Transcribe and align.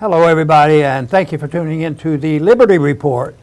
Hello, 0.00 0.24
everybody, 0.24 0.82
and 0.82 1.08
thank 1.08 1.30
you 1.30 1.38
for 1.38 1.46
tuning 1.46 1.82
in 1.82 1.94
to 1.98 2.18
the 2.18 2.40
Liberty 2.40 2.78
Report. 2.78 3.36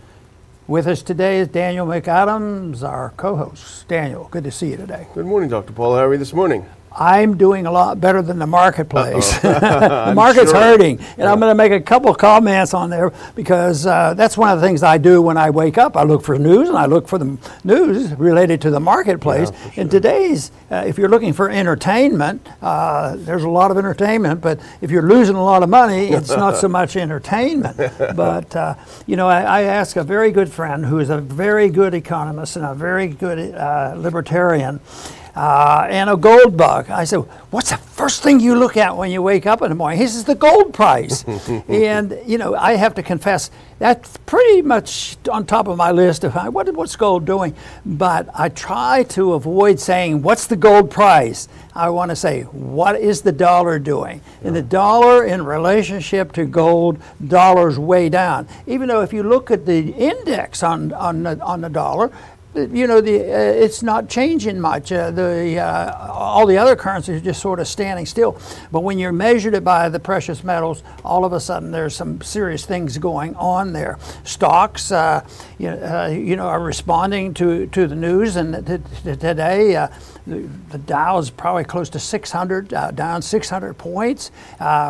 With 0.67 0.85
us 0.85 1.01
today 1.01 1.39
is 1.39 1.47
Daniel 1.47 1.88
McAdams, 1.88 2.83
our 2.83 3.13
co 3.16 3.38
host. 3.38 3.88
Daniel, 3.88 4.27
good 4.29 4.43
to 4.43 4.51
see 4.51 4.72
you 4.72 4.75
today. 4.75 5.08
Good 5.14 5.25
morning, 5.25 5.50
Dr. 5.50 5.72
Paul. 5.72 5.95
How 5.95 6.06
are 6.08 6.11
you 6.11 6.19
this 6.19 6.33
morning? 6.33 6.66
I'm 6.93 7.38
doing 7.38 7.66
a 7.66 7.72
lot 7.72 8.02
better 8.02 8.21
than 8.21 8.38
the 8.38 8.48
marketplace. 8.48 9.38
the 9.41 10.14
market's 10.16 10.52
sure. 10.52 10.59
hurting, 10.59 11.00
and 11.18 11.23
I'm 11.23 11.39
going 11.39 11.52
to 11.52 11.55
make 11.55 11.71
a 11.71 11.79
couple 11.79 12.14
comments 12.14 12.73
on 12.73 12.89
there 12.89 13.14
because 13.33 13.86
uh, 13.86 14.14
that's 14.14 14.38
one 14.38 14.50
of 14.50 14.59
the 14.59 14.68
things 14.68 14.83
I 14.83 14.97
do 14.97 15.21
when 15.21 15.38
I 15.38 15.50
wake 15.50 15.77
up. 15.77 15.96
I 15.96 16.04
look 16.04 16.23
for 16.23 16.38
news, 16.38 16.68
and 16.68 16.77
I 16.77 16.88
look 16.88 17.07
for 17.07 17.18
the 17.18 17.38
news 17.64 18.14
related 18.15 18.61
to 18.61 18.71
the 18.71 18.79
marketplace. 18.79 19.51
Yeah, 19.51 19.71
sure. 19.71 19.83
In 19.83 19.89
today's, 19.89 20.51
uh, 20.69 20.83
if 20.86 20.97
you're 20.97 21.09
looking 21.09 21.32
for 21.32 21.50
entertainment, 21.50 22.46
uh, 22.61 23.15
there's 23.15 23.43
a 23.43 23.50
lot 23.50 23.71
of 23.71 23.78
entertainment, 23.78 24.42
but 24.42 24.60
if 24.82 24.92
you're 24.92 25.07
losing 25.07 25.36
a 25.36 25.43
lot 25.43 25.64
of 25.64 25.69
money, 25.69 26.10
it's 26.10 26.29
not 26.29 26.57
so 26.57 26.68
much 26.68 26.96
entertainment. 26.96 27.79
But 28.21 28.55
uh, 28.55 28.75
you 29.07 29.15
know, 29.15 29.28
I, 29.28 29.42
I 29.42 29.61
asked 29.64 29.96
a 29.96 30.04
very 30.04 30.32
good 30.32 30.51
friend 30.51 30.86
who 30.86 31.00
is 31.00 31.10
a 31.10 31.19
very 31.19 31.69
good 31.69 31.93
economist 31.93 32.55
and 32.55 32.66
a 32.66 32.73
very 32.73 33.08
good 33.08 33.55
uh, 33.55 33.94
libertarian 33.96 34.80
uh, 35.35 35.88
and 35.90 36.09
a 36.09 36.17
gold 36.17 36.58
bug. 36.58 36.90
I 36.90 37.03
said, 37.03 37.20
What's 37.52 37.70
the 37.70 37.77
first 37.77 38.23
thing 38.23 38.40
you 38.40 38.55
look 38.55 38.77
at 38.77 38.95
when 38.95 39.12
you 39.12 39.21
wake 39.21 39.45
up 39.45 39.62
in 39.62 39.70
the 39.70 39.76
morning? 39.76 39.99
He 39.99 40.07
says, 40.07 40.26
The 40.26 40.35
gold 40.35 40.73
price. 40.73 41.23
and, 41.67 42.17
you 42.26 42.38
know, 42.38 42.55
I 42.55 42.73
have 42.73 42.95
to 42.95 43.04
confess, 43.04 43.52
that's 43.80 44.17
pretty 44.26 44.62
much 44.62 45.17
on 45.30 45.45
top 45.45 45.67
of 45.67 45.77
my 45.77 45.91
list 45.91 46.23
of 46.23 46.34
what, 46.54 46.73
what's 46.73 46.95
gold 46.95 47.26
doing. 47.26 47.55
But 47.85 48.30
I 48.34 48.49
try 48.49 49.04
to 49.09 49.34
avoid 49.34 49.80
saying, 49.80 50.21
What's 50.21 50.48
the 50.48 50.55
gold 50.55 50.91
price? 50.91 51.48
I 51.73 51.90
want 51.90 52.09
to 52.09 52.16
say, 52.16 52.43
What 52.43 52.99
is 52.99 53.21
the 53.21 53.32
dollar 53.32 53.79
doing? 53.79 54.21
And 54.43 54.55
the 54.55 54.62
dollar 54.62 55.26
in 55.26 55.45
relationship 55.45 56.34
to 56.34 56.45
gold, 56.45 57.02
dollar's 57.26 57.79
way 57.79 58.09
down. 58.09 58.48
Even 58.68 58.90
though 58.90 59.02
if 59.02 59.13
you 59.13 59.23
look 59.23 59.52
at 59.52 59.66
the 59.66 59.93
index 59.93 60.63
on, 60.63 60.91
on, 60.93 61.23
the, 61.23 61.41
on 61.41 61.62
the 61.62 61.70
dollar, 61.70 62.12
you 62.54 62.85
know, 62.85 62.99
the, 62.99 63.21
uh, 63.21 63.38
it's 63.38 63.82
not 63.82 64.09
changing 64.09 64.59
much. 64.59 64.91
Uh, 64.91 65.09
the, 65.11 65.57
uh, 65.57 66.11
all 66.11 66.45
the 66.45 66.57
other 66.57 66.75
currencies 66.75 67.21
are 67.21 67.23
just 67.23 67.41
sort 67.41 67.59
of 67.59 67.67
standing 67.67 68.05
still. 68.05 68.38
But 68.71 68.81
when 68.81 68.99
you're 68.99 69.13
measured 69.13 69.53
it 69.53 69.63
by 69.63 69.88
the 69.88 69.99
precious 69.99 70.44
metals, 70.44 70.83
all 71.05 71.23
of 71.23 71.31
a 71.31 71.39
sudden 71.39 71.72
there's 71.72 71.95
some 71.95 72.22
serious 72.22 72.66
things 72.66 72.97
going 72.97 73.35
on 73.35 73.72
there. 73.72 73.97
Stocks, 74.25 74.91
uh, 74.91 75.25
you, 75.59 75.69
know, 75.69 75.77
uh, 75.77 76.07
you 76.07 76.35
know, 76.35 76.47
are 76.47 76.61
responding 76.61 77.33
to, 77.35 77.67
to 77.67 77.88
the 77.88 77.95
news. 77.95 78.35
And 78.35 78.53
today, 79.03 79.75
uh, 79.77 79.88
the, 80.27 80.49
the 80.69 80.77
Dow 80.77 81.19
is 81.19 81.29
probably 81.29 81.63
close 81.63 81.89
to 81.91 81.99
600, 81.99 82.67
down 82.67 83.22
600 83.22 83.73
points, 83.75 84.29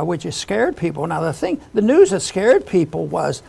which 0.02 0.24
has 0.24 0.36
scared 0.36 0.76
people. 0.76 1.06
Now, 1.06 1.22
the 1.22 1.34
thing, 1.34 1.62
the 1.76 1.82
news 1.82 2.10
that 2.10 2.22
scared 2.22 2.66
people 2.66 3.06
was 3.06 3.44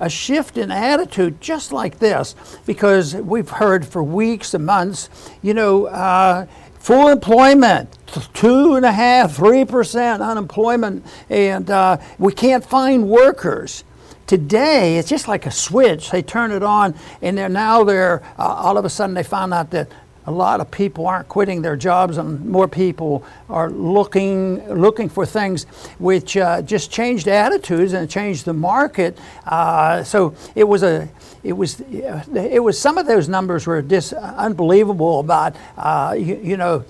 a 0.00 0.08
shift 0.08 0.56
in 0.56 0.70
attitude 0.70 1.40
just 1.40 1.72
like 1.72 1.98
this 1.98 2.34
because 2.66 3.14
we've 3.16 3.50
heard 3.50 3.86
for 3.86 4.02
weeks 4.02 4.54
and 4.54 4.64
months, 4.64 5.08
you 5.42 5.54
know, 5.54 5.86
uh, 5.86 6.46
full 6.78 7.08
employment, 7.08 7.98
two 8.34 8.74
and 8.74 8.86
a 8.86 8.92
half, 8.92 9.36
three 9.36 9.64
percent 9.64 10.22
unemployment, 10.22 11.04
and 11.28 11.70
uh, 11.70 11.98
we 12.18 12.32
can't 12.32 12.64
find 12.64 13.08
workers. 13.08 13.84
Today, 14.26 14.98
it's 14.98 15.08
just 15.08 15.26
like 15.26 15.46
a 15.46 15.50
switch. 15.50 16.10
They 16.10 16.22
turn 16.22 16.50
it 16.50 16.62
on, 16.62 16.94
and 17.22 17.36
they're 17.36 17.48
now 17.48 17.84
they're 17.84 18.22
uh, 18.38 18.42
all 18.42 18.76
of 18.76 18.84
a 18.84 18.90
sudden 18.90 19.14
they 19.14 19.22
found 19.22 19.54
out 19.54 19.70
that 19.70 19.90
a 20.28 20.30
lot 20.30 20.60
of 20.60 20.70
people 20.70 21.06
aren't 21.06 21.26
quitting 21.26 21.62
their 21.62 21.74
jobs 21.74 22.18
and 22.18 22.44
more 22.44 22.68
people 22.68 23.24
are 23.48 23.70
looking 23.70 24.62
looking 24.68 25.08
for 25.08 25.24
things 25.24 25.64
which 25.98 26.36
uh, 26.36 26.60
just 26.60 26.90
changed 26.90 27.26
attitudes 27.26 27.94
and 27.94 28.10
changed 28.10 28.44
the 28.44 28.52
market. 28.52 29.16
Uh, 29.46 30.04
so 30.04 30.34
it 30.54 30.64
was 30.64 30.82
a 30.82 31.08
it 31.42 31.54
was 31.54 31.80
it 31.80 32.62
was 32.62 32.78
some 32.78 32.98
of 32.98 33.06
those 33.06 33.26
numbers 33.26 33.66
were 33.66 33.80
just 33.80 34.12
unbelievable 34.12 35.20
about 35.20 35.56
uh, 35.78 36.14
you, 36.18 36.38
you 36.42 36.56
know 36.58 36.84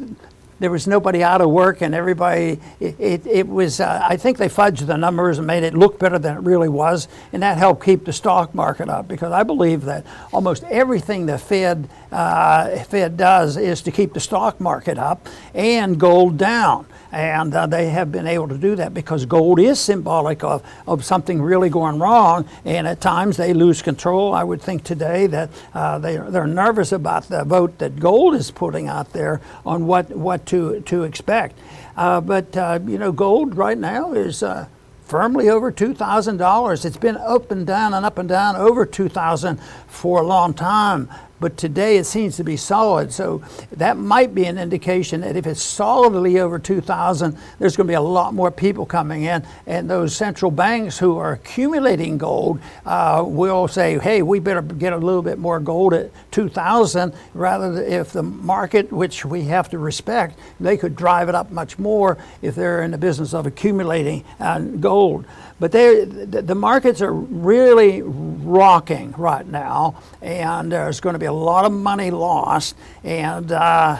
there 0.59 0.71
was 0.71 0.87
nobody 0.87 1.23
out 1.23 1.41
of 1.41 1.51
work 1.51 1.81
and 1.81 1.95
everybody 1.95 2.61
it, 2.81 2.99
it, 2.99 3.27
it 3.27 3.49
was 3.49 3.81
uh, 3.81 4.01
i 4.09 4.17
think 4.17 4.39
they 4.39 4.49
fudged 4.49 4.87
the 4.87 4.97
numbers 4.97 5.39
and 5.39 5.47
made 5.47 5.63
it 5.63 5.75
look 5.75 5.99
better 5.99 6.19
than 6.19 6.37
it 6.37 6.41
really 6.41 6.69
was 6.69 7.09
and 7.33 7.43
that 7.43 7.59
helped 7.59 7.85
keep 7.85 8.05
the 8.05 8.13
stock 8.13 8.55
market 8.55 8.89
up 8.89 9.09
because 9.09 9.33
i 9.33 9.43
believe 9.43 9.85
that 9.85 10.05
almost 10.33 10.65
everything 10.65 11.27
the 11.27 11.39
fed 11.39 11.89
uh, 12.13 12.79
fed 12.85 13.17
does 13.17 13.57
is 13.57 13.83
to 13.83 13.91
keep 13.91 14.13
the 14.13 14.21
stock 14.21 14.61
market 14.61 14.99
up 14.99 15.29
and 15.55 15.99
gold 15.99 16.37
down 16.37 16.87
and 17.11 17.55
uh, 17.55 17.67
they 17.67 17.89
have 17.89 18.13
been 18.13 18.27
able 18.27 18.49
to 18.49 18.59
do 18.59 18.77
that 18.77 18.93
because 18.93 19.25
gold 19.25 19.59
is 19.59 19.81
symbolic 19.81 20.45
of, 20.45 20.63
of 20.87 21.05
something 21.05 21.41
really 21.41 21.71
going 21.71 21.99
wrong. 21.99 22.47
And 22.65 22.87
at 22.87 23.01
times 23.01 23.37
they 23.37 23.55
lose 23.55 23.81
control. 23.83 24.35
I 24.35 24.45
would 24.45 24.61
think 24.61 24.85
today 24.85 25.27
that 25.29 25.51
uh, 25.75 25.99
they, 25.99 26.17
they're 26.17 26.47
nervous 26.47 26.93
about 26.93 27.25
the 27.25 27.45
vote 27.45 27.79
that 27.79 27.99
gold 27.99 28.35
is 28.35 28.51
putting 28.51 28.89
out 28.89 29.13
there 29.13 29.41
on 29.65 29.87
what, 29.87 30.11
what 30.11 30.45
to, 30.47 30.81
to 30.81 31.05
expect. 31.05 31.59
Uh, 31.97 32.21
but, 32.21 32.57
uh, 32.57 32.79
you 32.87 32.99
know, 32.99 33.11
gold 33.11 33.57
right 33.57 33.79
now 33.79 34.13
is 34.13 34.43
uh, 34.43 34.69
firmly 35.05 35.49
over 35.49 35.73
$2,000. 35.73 36.85
It's 36.85 36.97
been 36.97 37.17
up 37.17 37.51
and 37.51 37.67
down 37.67 37.95
and 37.95 38.05
up 38.05 38.19
and 38.19 38.29
down 38.29 38.55
over 38.57 38.85
2000 38.85 39.59
for 39.87 40.21
a 40.21 40.27
long 40.27 40.53
time 40.53 41.09
but 41.41 41.57
today 41.57 41.97
it 41.97 42.05
seems 42.05 42.37
to 42.37 42.45
be 42.45 42.57
solid. 42.57 43.13
So 43.13 43.43
that 43.73 43.97
might 43.97 44.35
be 44.35 44.45
an 44.45 44.59
indication 44.59 45.21
that 45.23 45.37
if 45.37 45.47
it's 45.47 45.63
solidly 45.63 46.41
over 46.41 46.59
2,000, 46.59 47.37
there's 47.59 47.77
going 47.77 47.87
to 47.87 47.91
be 47.91 47.95
a 47.95 48.01
lot 48.01 48.35
more 48.35 48.51
people 48.51 48.87
coming 48.87 49.25
in, 49.25 49.47
and 49.67 49.89
those 49.89 50.15
central 50.15 50.51
banks 50.51 50.99
who 50.99 51.17
are 51.19 51.33
accumulating 51.33 52.19
gold 52.19 52.61
uh, 52.87 53.23
will 53.27 53.69
say, 53.69 53.99
"Hey, 53.99 54.23
we 54.23 54.41
better 54.41 54.63
get 54.63 54.93
a 54.93 54.97
little 54.97 55.23
bit 55.23 55.39
more 55.39 55.61
gold 55.61 55.95
at 55.95 56.11
2,000." 56.31 57.13
Rather, 57.35 57.73
than 57.73 57.93
if 57.93 58.13
the 58.13 58.23
market, 58.23 58.93
which 58.93 59.25
we 59.25 59.45
have 59.45 59.69
to 59.71 59.79
respect, 59.79 60.39
they 60.61 60.77
could 60.77 60.97
drive 60.97 61.29
it 61.29 61.35
up 61.35 61.51
much 61.51 61.79
more 61.79 62.19
if 62.43 62.55
they're 62.55 62.83
in 62.83 62.91
the 62.91 62.99
business 62.99 63.35
of 63.35 63.47
accumulating 63.47 64.25
uh, 64.41 64.59
gold. 64.59 65.25
But 65.61 65.73
the 65.73 66.55
markets 66.55 67.03
are 67.03 67.13
really 67.13 68.03
rocking 68.03 69.13
right 69.19 69.47
now, 69.47 70.01
and 70.23 70.71
there's 70.71 71.01
going 71.01 71.15
to 71.15 71.19
be 71.19 71.27
a 71.27 71.33
lot 71.33 71.65
of 71.65 71.73
money 71.73 72.13
lost. 72.13 72.77
And 73.03 73.51
uh, 73.51 73.99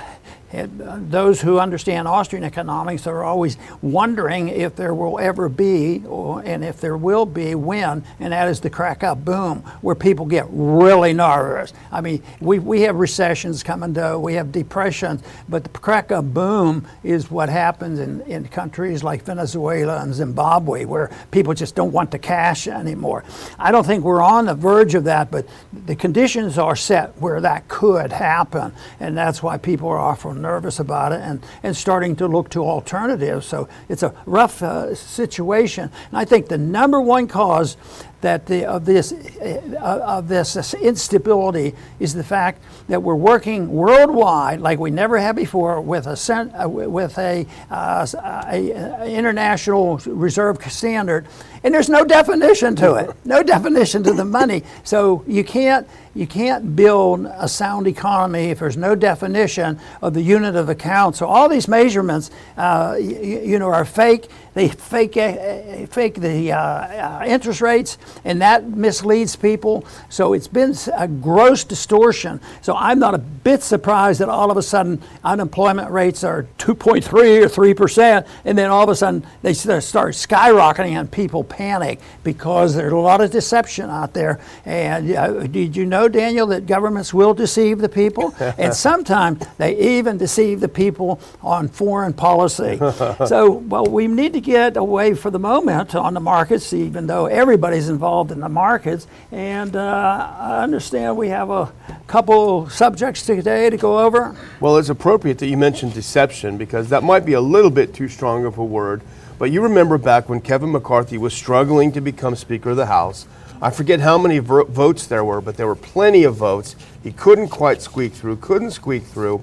and, 0.53 0.81
uh, 0.81 0.97
those 0.99 1.41
who 1.41 1.59
understand 1.59 2.09
Austrian 2.09 2.45
economics 2.45 3.07
are 3.07 3.23
always 3.23 3.59
wondering 3.83 4.49
if 4.49 4.77
there 4.77 4.95
will 4.95 5.19
ever 5.19 5.49
be, 5.49 6.03
or, 6.07 6.43
and 6.43 6.65
if 6.65 6.81
there 6.81 6.97
will 6.97 7.27
be, 7.27 7.55
when, 7.55 8.03
and 8.19 8.33
that 8.33 8.49
is 8.49 8.61
the 8.61 8.71
crack 8.71 9.05
up 9.05 9.25
boom, 9.25 9.59
where 9.83 9.95
people 9.95 10.25
get 10.25 10.47
really 10.49 11.13
nervous. 11.13 11.75
I 11.93 12.01
mean, 12.01 12.23
we, 12.41 12.59
we 12.59 12.83
have 12.83 12.97
recessions 12.97 13.63
coming 13.63 13.93
to, 13.95 14.19
we 14.19 14.35
have 14.35 14.51
depressions, 14.51 15.23
but 15.49 15.65
the 15.65 15.71
crack 15.71 16.13
up 16.13 16.25
boom 16.25 16.87
is 17.03 17.31
what 17.31 17.49
happens 17.49 17.99
in, 17.99 18.23
in 18.23 18.49
countries 18.49 19.05
like 19.05 19.23
Venezuela 19.25 20.01
and 20.01 20.15
Zimbabwe, 20.15 20.85
where 20.85 21.11
people 21.31 21.53
just 21.53 21.75
don't 21.75 21.93
want 21.93 22.11
the 22.11 22.19
cash 22.19 22.69
anymore. 22.69 23.23
I 23.59 23.71
don't 23.71 23.85
think 23.85 24.03
we're 24.03 24.23
on 24.23 24.47
the 24.47 24.55
verge 24.55 24.95
of 24.95 25.05
that, 25.05 25.31
but 25.31 25.47
the 25.87 25.97
conditions 25.97 26.57
are 26.57 26.77
set 26.77 27.17
where 27.21 27.41
that 27.43 27.69
could 27.69 28.13
happen, 28.13 28.73
and 28.99 29.17
that's 29.17 29.43
why 29.43 29.59
people 29.59 29.89
are 29.89 29.99
offering 29.99 30.38
nervous 30.39 30.79
about 30.79 31.13
it 31.13 31.21
and, 31.21 31.45
and 31.63 31.77
starting 31.77 32.17
to 32.17 32.27
look 32.27 32.49
to 32.51 32.65
alternatives. 32.65 33.47
So 33.47 33.69
it's 33.89 34.03
a 34.03 34.15
rough 34.27 34.63
uh, 34.63 34.95
situation. 34.95 35.91
And 36.09 36.19
I 36.19 36.25
think 36.25 36.49
the 36.49 36.59
number 36.59 37.01
one 37.01 37.29
cause 37.29 37.77
that 38.21 38.47
the, 38.47 38.65
of 38.65 38.85
this 38.85 39.13
uh, 39.13 40.01
of 40.05 40.27
this 40.29 40.75
instability 40.75 41.75
is 42.01 42.15
the 42.15 42.25
fact 42.25 42.61
that 42.89 43.01
we're 43.01 43.15
working 43.15 43.69
worldwide 43.69 44.61
like 44.61 44.79
we 44.79 44.91
never 44.91 45.19
have 45.19 45.37
before 45.37 45.81
with 45.81 46.07
a 46.07 46.17
uh, 46.61 46.69
with 46.69 47.17
a, 47.19 47.47
uh, 47.71 48.07
a, 48.51 48.71
a, 48.71 49.07
international 49.07 49.99
reserve 50.07 50.61
standard, 50.71 51.27
and 51.63 51.75
there's 51.75 51.89
no 51.89 52.05
definition 52.05 52.77
to 52.77 52.95
it, 52.95 53.11
no 53.25 53.43
definition 53.43 54.03
to 54.05 54.13
the 54.13 54.25
money. 54.25 54.63
So 54.85 55.25
you 55.27 55.45
can't 55.45 55.87
you 56.19 56.27
can't 56.27 56.75
build 56.75 57.27
a 57.27 57.47
sound 57.47 57.87
economy 57.87 58.47
if 58.47 58.59
there's 58.59 58.77
no 58.77 58.97
definition 58.97 59.79
of 60.03 60.15
the 60.15 60.21
unit 60.21 60.57
of 60.57 60.69
account. 60.69 61.15
So 61.15 61.27
all 61.27 61.49
these 61.49 61.69
measurements, 61.69 62.33
uh, 62.57 62.97
you, 62.99 63.41
you, 63.41 63.59
know, 63.61 63.69
are 63.69 63.85
fake. 63.85 64.27
They 64.55 64.67
fake 64.67 65.17
uh, 65.17 65.87
fake 65.87 66.17
the 66.17 66.51
uh, 66.51 66.59
uh, 66.59 67.25
interest 67.25 67.61
rates 67.61 67.99
and 68.25 68.43
that 68.43 68.65
misleads 68.65 69.37
people. 69.37 69.87
So 70.09 70.33
it's 70.33 70.49
been 70.49 70.75
a 70.97 71.07
gross 71.07 71.63
distortion. 71.63 72.41
So 72.63 72.75
I'm 72.75 72.99
not 72.99 73.15
a 73.15 73.19
bit 73.19 73.63
surprised 73.63 74.21
that 74.21 74.29
all 74.29 74.51
of 74.51 74.57
a 74.57 74.63
sudden 74.63 75.01
unemployment 75.23 75.91
rates 75.93 76.25
are 76.25 76.49
2.3 76.59 77.45
or 77.45 77.49
3 77.49 77.75
percent, 77.75 78.27
and 78.45 78.59
then 78.59 78.71
all 78.71 78.83
of 78.83 78.89
a 78.89 78.97
sudden 78.97 79.25
they 79.43 79.53
start 79.53 79.83
skyrocketing 79.83 80.99
and 80.99 81.09
people 81.09 81.45
panic 81.49 82.01
because 82.25 82.75
there's 82.75 82.93
a 82.93 82.97
lot 82.97 83.21
of 83.21 83.31
deception 83.31 83.91
out 83.91 84.15
there. 84.15 84.41
And 84.65 85.11
uh, 85.11 85.47
did 85.47 85.77
you 85.77 85.87
know, 85.87 86.09
Daniel, 86.09 86.47
that 86.49 86.67
governments 86.67 87.13
will 87.15 87.35
deceive 87.35 87.79
the 87.79 87.89
people, 87.89 88.35
and 88.59 88.75
sometimes 88.75 89.45
they 89.57 89.99
even 89.99 90.19
deceive 90.19 90.61
the 90.61 90.69
people 90.69 91.21
on 91.43 91.69
foreign 91.69 92.13
policy. 92.13 92.79
so, 93.27 93.51
well, 93.51 93.87
we 93.87 94.07
need 94.07 94.33
to 94.33 94.41
get 94.41 94.77
away 94.77 95.15
for 95.15 95.31
the 95.31 95.39
moment 95.39 95.95
on 95.95 96.15
the 96.15 96.21
markets, 96.21 96.73
even 96.73 97.07
though 97.07 97.27
everybody's 97.27 97.89
involved 97.89 98.31
in 98.31 98.41
the 98.41 98.49
markets. 98.49 99.07
And 99.33 99.77
uh, 99.77 100.35
I 100.39 100.63
understand 100.63 101.17
we 101.17 101.29
have 101.29 101.51
a 101.51 101.73
couple 102.07 102.69
subjects 102.69 103.25
today 103.25 103.71
to 103.71 103.77
go 103.77 103.99
over. 103.99 104.37
Well, 104.61 104.77
it's 104.77 104.89
appropriate 104.89 105.39
that 105.39 105.47
you 105.47 105.57
mentioned 105.57 105.95
deception 105.95 106.57
because 106.57 106.89
that 106.89 107.03
might 107.03 107.25
be 107.25 107.35
a 107.35 107.41
little 107.41 107.71
bit 107.71 107.95
too 107.95 108.09
strong 108.09 108.45
of 108.45 108.59
a 108.59 108.65
word. 108.65 109.03
But 109.39 109.53
you 109.53 109.63
remember 109.63 109.99
back 109.99 110.29
when 110.29 110.41
Kevin 110.41 110.73
McCarthy 110.73 111.17
was 111.17 111.33
struggling 111.33 111.93
to 111.93 112.01
become 112.01 112.35
Speaker 112.35 112.71
of 112.71 112.77
the 112.77 112.87
House. 112.87 113.27
I 113.63 113.71
forget 113.71 114.01
how 114.01 114.19
many 114.19 114.41
vo- 114.41 114.65
votes 114.65 115.07
there 115.07 115.25
were, 115.25 115.41
but 115.41 115.57
there 115.57 115.69
were 115.69 115.77
plenty 115.77 116.25
of 116.25 116.35
votes. 116.35 116.75
He 117.05 117.13
couldn't 117.13 117.49
quite 117.49 117.81
squeak 117.81 118.13
through, 118.13 118.37
couldn't 118.39 118.73
squeak 118.73 119.05
through. 119.05 119.43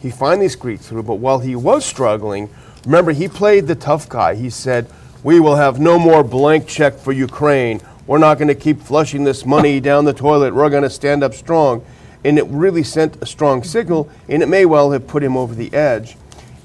He 0.00 0.10
finally 0.10 0.48
squeaked 0.48 0.82
through, 0.82 1.02
but 1.02 1.16
while 1.16 1.40
he 1.40 1.54
was 1.56 1.84
struggling, 1.84 2.48
remember, 2.86 3.12
he 3.12 3.28
played 3.28 3.66
the 3.66 3.74
tough 3.74 4.08
guy. 4.08 4.34
He 4.34 4.48
said, 4.48 4.86
We 5.22 5.40
will 5.40 5.56
have 5.56 5.78
no 5.78 5.98
more 5.98 6.24
blank 6.24 6.66
check 6.66 6.94
for 6.94 7.12
Ukraine. 7.12 7.82
We're 8.06 8.18
not 8.18 8.38
going 8.38 8.48
to 8.48 8.54
keep 8.54 8.80
flushing 8.80 9.24
this 9.24 9.44
money 9.44 9.78
down 9.78 10.06
the 10.06 10.14
toilet. 10.14 10.54
We're 10.54 10.70
going 10.70 10.82
to 10.84 10.90
stand 10.90 11.22
up 11.22 11.34
strong. 11.34 11.84
And 12.24 12.38
it 12.38 12.46
really 12.46 12.82
sent 12.82 13.22
a 13.22 13.26
strong 13.26 13.62
signal, 13.62 14.08
and 14.26 14.42
it 14.42 14.48
may 14.48 14.64
well 14.64 14.92
have 14.92 15.06
put 15.06 15.22
him 15.22 15.36
over 15.36 15.54
the 15.54 15.72
edge. 15.74 16.16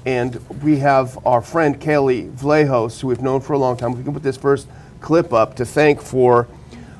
And 0.06 0.36
we 0.62 0.78
have 0.78 1.18
our 1.26 1.42
friend 1.42 1.80
Kelley 1.80 2.24
Vlahos, 2.28 3.00
who 3.00 3.08
we've 3.08 3.20
known 3.20 3.40
for 3.40 3.52
a 3.52 3.58
long 3.58 3.76
time. 3.76 3.96
We 3.96 4.02
can 4.02 4.12
put 4.12 4.22
this 4.22 4.36
first 4.36 4.66
clip 5.00 5.32
up 5.32 5.56
to 5.56 5.64
thank 5.64 6.00
for 6.00 6.48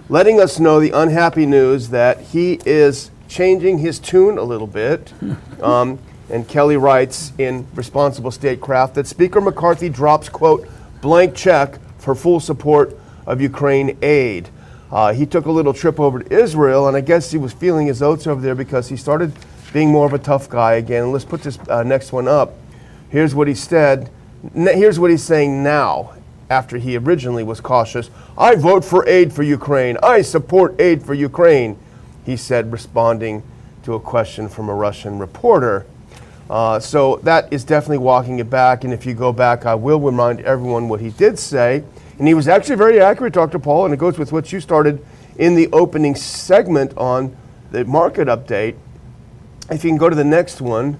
letting 0.08 0.41
us 0.41 0.58
know 0.58 0.81
the 0.81 0.91
unhappy 0.91 1.47
news 1.47 1.91
that 1.91 2.20
he 2.20 2.58
is 2.67 3.11
changing 3.29 3.79
his 3.79 3.99
tune 3.99 4.38
a 4.38 4.43
little 4.43 4.67
bit. 4.67 5.12
Um, 5.61 5.99
and 6.31 6.49
Kelley 6.49 6.79
writes 6.79 7.35
in 7.37 7.67
Responsible 7.75 8.31
Statecraft 8.31 8.94
that 8.94 9.06
Speaker 9.06 9.43
McCarthy 9.43 9.91
drops, 9.91 10.31
quote, 10.31 10.67
blank 11.03 11.35
check 11.35 11.79
for 11.99 12.14
full 12.14 12.41
support 12.41 12.96
of 13.26 13.43
Ukraine 13.43 13.99
aid. 14.00 14.49
Uh, 14.91 15.12
he 15.12 15.26
took 15.26 15.46
a 15.46 15.53
little 15.53 15.75
trip 15.75 16.00
over 16.00 16.20
to 16.20 16.32
Israel, 16.32 16.88
and 16.88 16.96
I 16.96 17.00
guess 17.00 17.31
he 17.31 17.38
was 17.38 17.53
feeling 17.53 17.87
his 17.87 18.00
oats 18.03 18.26
over 18.26 18.41
there 18.41 18.55
because 18.55 18.88
he 18.88 18.96
started 18.96 19.32
being 19.73 19.91
more 19.91 20.06
of 20.06 20.12
a 20.12 20.19
tough 20.19 20.49
guy 20.49 20.75
again. 20.75 21.12
Let's 21.12 21.25
put 21.25 21.43
this 21.43 21.58
uh, 21.69 21.82
next 21.82 22.12
one 22.12 22.26
up. 22.26 22.55
Here's 23.10 23.34
what 23.34 23.48
he 23.48 23.54
said. 23.54 24.10
Here's 24.54 24.98
what 24.98 25.10
he's 25.10 25.22
saying 25.22 25.62
now 25.62 26.14
after 26.48 26.78
he 26.78 26.96
originally 26.96 27.44
was 27.44 27.60
cautious. 27.60 28.10
I 28.38 28.54
vote 28.54 28.84
for 28.84 29.06
aid 29.08 29.32
for 29.32 29.42
Ukraine. 29.42 29.96
I 30.02 30.22
support 30.22 30.80
aid 30.80 31.02
for 31.04 31.14
Ukraine, 31.14 31.78
he 32.24 32.36
said, 32.36 32.72
responding 32.72 33.42
to 33.82 33.94
a 33.94 34.00
question 34.00 34.48
from 34.48 34.68
a 34.68 34.74
Russian 34.74 35.18
reporter. 35.18 35.86
Uh, 36.48 36.80
so 36.80 37.16
that 37.22 37.52
is 37.52 37.62
definitely 37.64 37.98
walking 37.98 38.40
it 38.40 38.50
back. 38.50 38.82
And 38.84 38.92
if 38.92 39.06
you 39.06 39.14
go 39.14 39.32
back, 39.32 39.66
I 39.66 39.74
will 39.74 40.00
remind 40.00 40.40
everyone 40.40 40.88
what 40.88 41.00
he 41.00 41.10
did 41.10 41.38
say. 41.38 41.84
And 42.18 42.26
he 42.26 42.34
was 42.34 42.48
actually 42.48 42.76
very 42.76 43.00
accurate, 43.00 43.32
Dr. 43.32 43.58
Paul, 43.58 43.86
and 43.86 43.94
it 43.94 43.98
goes 43.98 44.18
with 44.18 44.32
what 44.32 44.52
you 44.52 44.60
started 44.60 45.04
in 45.38 45.54
the 45.54 45.68
opening 45.72 46.14
segment 46.14 46.96
on 46.96 47.36
the 47.70 47.84
market 47.84 48.28
update. 48.28 48.76
If 49.70 49.84
you 49.84 49.90
can 49.90 49.96
go 49.96 50.08
to 50.08 50.16
the 50.16 50.24
next 50.24 50.60
one, 50.60 50.98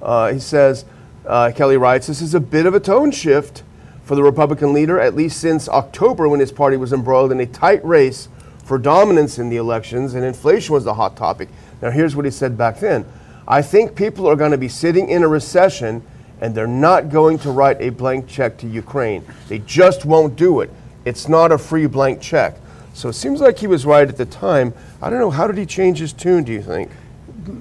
uh, 0.00 0.32
he 0.32 0.38
says, 0.38 0.84
uh, 1.28 1.52
Kelley 1.54 1.76
writes, 1.76 2.06
this 2.06 2.22
is 2.22 2.34
a 2.34 2.40
bit 2.40 2.66
of 2.66 2.74
a 2.74 2.80
tone 2.80 3.10
shift 3.10 3.62
for 4.02 4.14
the 4.14 4.22
Republican 4.22 4.72
leader, 4.72 4.98
at 4.98 5.14
least 5.14 5.38
since 5.38 5.68
October 5.68 6.28
when 6.28 6.40
his 6.40 6.50
party 6.50 6.76
was 6.76 6.92
embroiled 6.92 7.30
in 7.30 7.38
a 7.40 7.46
tight 7.46 7.84
race 7.84 8.28
for 8.64 8.78
dominance 8.78 9.38
in 9.38 9.50
the 9.50 9.56
elections 9.56 10.14
and 10.14 10.24
inflation 10.24 10.72
was 10.72 10.84
the 10.84 10.94
hot 10.94 11.16
topic. 11.16 11.48
Now, 11.82 11.90
here's 11.90 12.16
what 12.16 12.24
he 12.24 12.30
said 12.30 12.56
back 12.56 12.80
then 12.80 13.04
I 13.46 13.62
think 13.62 13.94
people 13.94 14.26
are 14.26 14.36
going 14.36 14.50
to 14.50 14.58
be 14.58 14.68
sitting 14.68 15.08
in 15.10 15.22
a 15.22 15.28
recession 15.28 16.02
and 16.40 16.54
they're 16.54 16.66
not 16.66 17.10
going 17.10 17.38
to 17.40 17.50
write 17.50 17.80
a 17.80 17.90
blank 17.90 18.26
check 18.26 18.56
to 18.58 18.66
Ukraine. 18.66 19.24
They 19.48 19.58
just 19.60 20.04
won't 20.04 20.36
do 20.36 20.60
it. 20.60 20.70
It's 21.04 21.28
not 21.28 21.52
a 21.52 21.58
free 21.58 21.86
blank 21.86 22.20
check. 22.20 22.56
So 22.94 23.08
it 23.08 23.14
seems 23.14 23.40
like 23.40 23.58
he 23.58 23.66
was 23.66 23.86
right 23.86 24.08
at 24.08 24.16
the 24.16 24.26
time. 24.26 24.72
I 25.02 25.10
don't 25.10 25.18
know, 25.18 25.30
how 25.30 25.46
did 25.46 25.56
he 25.56 25.66
change 25.66 25.98
his 25.98 26.12
tune, 26.12 26.44
do 26.44 26.52
you 26.52 26.62
think? 26.62 26.90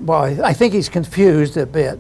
Well, 0.02 0.44
I 0.44 0.54
think 0.54 0.74
he's 0.74 0.90
confused 0.90 1.58
a 1.58 1.66
bit. 1.66 2.00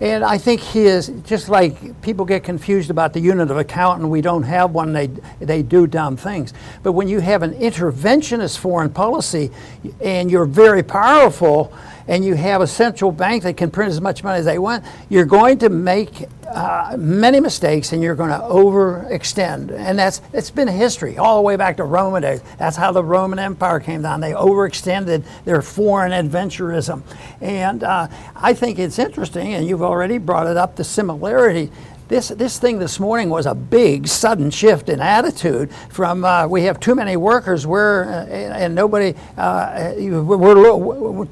And 0.00 0.24
I 0.24 0.38
think 0.38 0.60
he 0.60 0.82
is 0.82 1.08
just 1.24 1.48
like 1.48 2.00
people 2.02 2.24
get 2.24 2.44
confused 2.44 2.88
about 2.88 3.12
the 3.12 3.20
unit 3.20 3.50
of 3.50 3.56
account 3.56 4.00
and 4.00 4.08
we 4.08 4.20
don't 4.20 4.44
have 4.44 4.70
one, 4.70 4.92
they, 4.92 5.08
they 5.40 5.62
do 5.62 5.88
dumb 5.88 6.16
things. 6.16 6.54
But 6.84 6.92
when 6.92 7.08
you 7.08 7.18
have 7.18 7.42
an 7.42 7.54
interventionist 7.54 8.58
foreign 8.58 8.90
policy 8.90 9.50
and 10.00 10.30
you're 10.30 10.46
very 10.46 10.84
powerful, 10.84 11.72
and 12.08 12.24
you 12.24 12.34
have 12.34 12.60
a 12.60 12.66
central 12.66 13.12
bank 13.12 13.42
that 13.44 13.56
can 13.56 13.70
print 13.70 13.90
as 13.90 14.00
much 14.00 14.24
money 14.24 14.38
as 14.38 14.44
they 14.46 14.58
want, 14.58 14.84
you're 15.08 15.26
going 15.26 15.58
to 15.58 15.68
make 15.68 16.24
uh, 16.48 16.96
many 16.98 17.38
mistakes 17.38 17.92
and 17.92 18.02
you're 18.02 18.14
going 18.14 18.30
to 18.30 18.38
overextend. 18.38 19.70
And 19.70 19.98
that's 19.98 20.22
it's 20.32 20.50
been 20.50 20.66
history 20.66 21.18
all 21.18 21.36
the 21.36 21.42
way 21.42 21.56
back 21.56 21.76
to 21.76 21.84
Roman 21.84 22.22
days. 22.22 22.40
That's 22.58 22.76
how 22.76 22.90
the 22.90 23.04
Roman 23.04 23.38
Empire 23.38 23.78
came 23.78 24.02
down. 24.02 24.20
They 24.20 24.32
overextended 24.32 25.24
their 25.44 25.60
foreign 25.60 26.12
adventurism. 26.12 27.02
And 27.40 27.84
uh, 27.84 28.08
I 28.34 28.54
think 28.54 28.78
it's 28.78 28.98
interesting, 28.98 29.54
and 29.54 29.66
you've 29.66 29.82
already 29.82 30.18
brought 30.18 30.46
it 30.46 30.56
up, 30.56 30.76
the 30.76 30.84
similarity 30.84 31.70
this, 32.08 32.28
this 32.28 32.58
thing 32.58 32.78
this 32.78 32.98
morning 32.98 33.30
was 33.30 33.46
a 33.46 33.54
big 33.54 34.08
sudden 34.08 34.50
shift 34.50 34.88
in 34.88 35.00
attitude 35.00 35.70
from 35.90 36.24
uh, 36.24 36.46
we 36.46 36.62
have 36.62 36.80
too 36.80 36.94
many 36.94 37.16
workers 37.16 37.66
we're, 37.66 38.04
uh, 38.04 38.26
and 38.26 38.74
nobody 38.74 39.14
uh, 39.36 39.92
we're, 39.96 40.36
we're, 40.36 41.24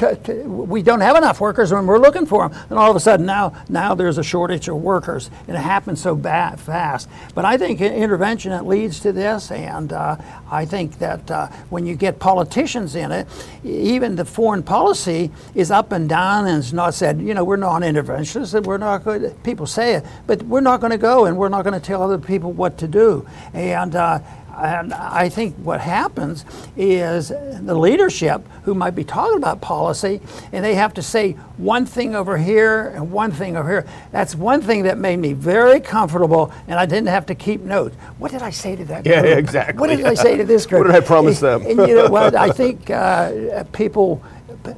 we 0.45 0.83
don't 0.83 1.01
have 1.01 1.17
enough 1.17 1.41
workers 1.41 1.73
when 1.73 1.87
we're 1.87 1.99
looking 1.99 2.27
for 2.27 2.49
them 2.49 2.59
and 2.71 2.79
all 2.79 2.91
of 2.91 2.97
a 2.97 3.01
sudden 3.01 3.27
now 3.27 3.53
now 3.69 3.95
there's 3.95 4.19
a 4.19 4.23
shortage 4.23 4.69
of 4.69 4.77
workers. 4.77 5.31
And 5.49 5.57
it 5.57 5.61
happens 5.61 6.01
so 6.01 6.15
bad 6.15 6.61
fast. 6.61 7.09
But 7.35 7.45
I 7.45 7.57
think 7.57 7.81
intervention 7.81 8.53
it 8.53 8.63
leads 8.63 9.01
to 9.01 9.13
this. 9.13 9.51
And 9.51 9.93
uh, 9.93 10.17
I 10.51 10.65
think 10.65 10.99
that 10.99 11.31
uh, 11.31 11.49
when 11.71 11.87
you 11.87 11.95
get 11.95 12.19
politicians 12.19 12.95
in 12.95 13.13
it 13.13 13.27
even 13.65 14.17
the 14.17 14.25
foreign 14.25 14.63
policy 14.63 15.31
is 15.55 15.71
up 15.71 15.93
and 15.93 16.09
down 16.09 16.47
and 16.47 16.59
it's 16.59 16.73
not 16.73 16.95
said 16.95 17.21
you 17.21 17.35
know 17.35 17.45
we're 17.45 17.57
non-interventionists 17.57 18.55
and 18.55 18.67
we're 18.67 18.79
not 18.79 19.05
good. 19.05 19.35
People 19.43 19.67
say 19.67 19.95
it 19.95 20.05
but 20.27 20.43
we're 20.43 20.61
not 20.67 20.81
going 20.81 20.91
to 20.91 20.99
go 20.99 21.27
and 21.27 21.37
we're 21.37 21.49
not 21.49 21.63
going 21.63 21.81
to 21.81 21.85
tell 21.85 22.03
other 22.03 22.19
people 22.19 22.53
what 22.53 22.77
to 22.79 22.89
do. 22.89 23.27
And, 23.55 23.95
uh, 23.95 24.19
and 24.57 24.93
I 24.93 25.29
think 25.29 25.55
what 25.57 25.81
happens 25.81 26.45
is 26.77 27.29
the 27.29 27.75
leadership 27.75 28.43
who 28.65 28.75
might 28.75 28.97
be 28.97 29.05
talking 29.05 29.37
about 29.37 29.61
policy 29.61 30.21
and 30.51 30.65
they 30.65 30.75
have 30.75 30.93
to 30.95 31.03
say 31.03 31.33
one 31.57 31.87
thing 31.87 32.17
over 32.17 32.37
here 32.37 32.89
and 32.89 33.13
one 33.13 33.31
thing 33.31 33.57
over 33.57 33.69
here. 33.69 33.87
That's 34.11 34.35
one 34.35 34.61
thing 34.61 34.83
that 34.85 34.99
made 34.99 35.19
me 35.19 35.35
very 35.35 35.79
comfortable 35.79 36.53
and 36.67 36.81
I 36.81 36.87
didn't 36.87 37.09
have 37.09 37.27
to 37.27 37.37
keep 37.37 37.61
notes. 37.61 37.95
What 38.19 38.33
did 38.33 38.43
I 38.43 38.51
say 38.51 38.75
to 38.75 38.85
that 38.87 39.07
yeah, 39.07 39.21
group? 39.21 39.31
Yeah, 39.31 39.39
exactly. 39.39 39.81
What 39.81 39.97
did 39.97 40.05
I 40.05 40.15
say 40.15 40.37
to 40.37 40.45
this 40.45 40.67
group? 40.67 40.81
what 40.87 40.93
did 40.93 41.01
I 41.01 41.07
promise 41.07 41.39
them? 41.39 41.63
and, 41.63 41.79
and 41.79 41.89
you 41.89 41.95
know 41.95 42.09
what? 42.09 42.35
I 42.47 42.51
think 42.51 42.91
uh, 42.91 43.63
people 43.73 44.21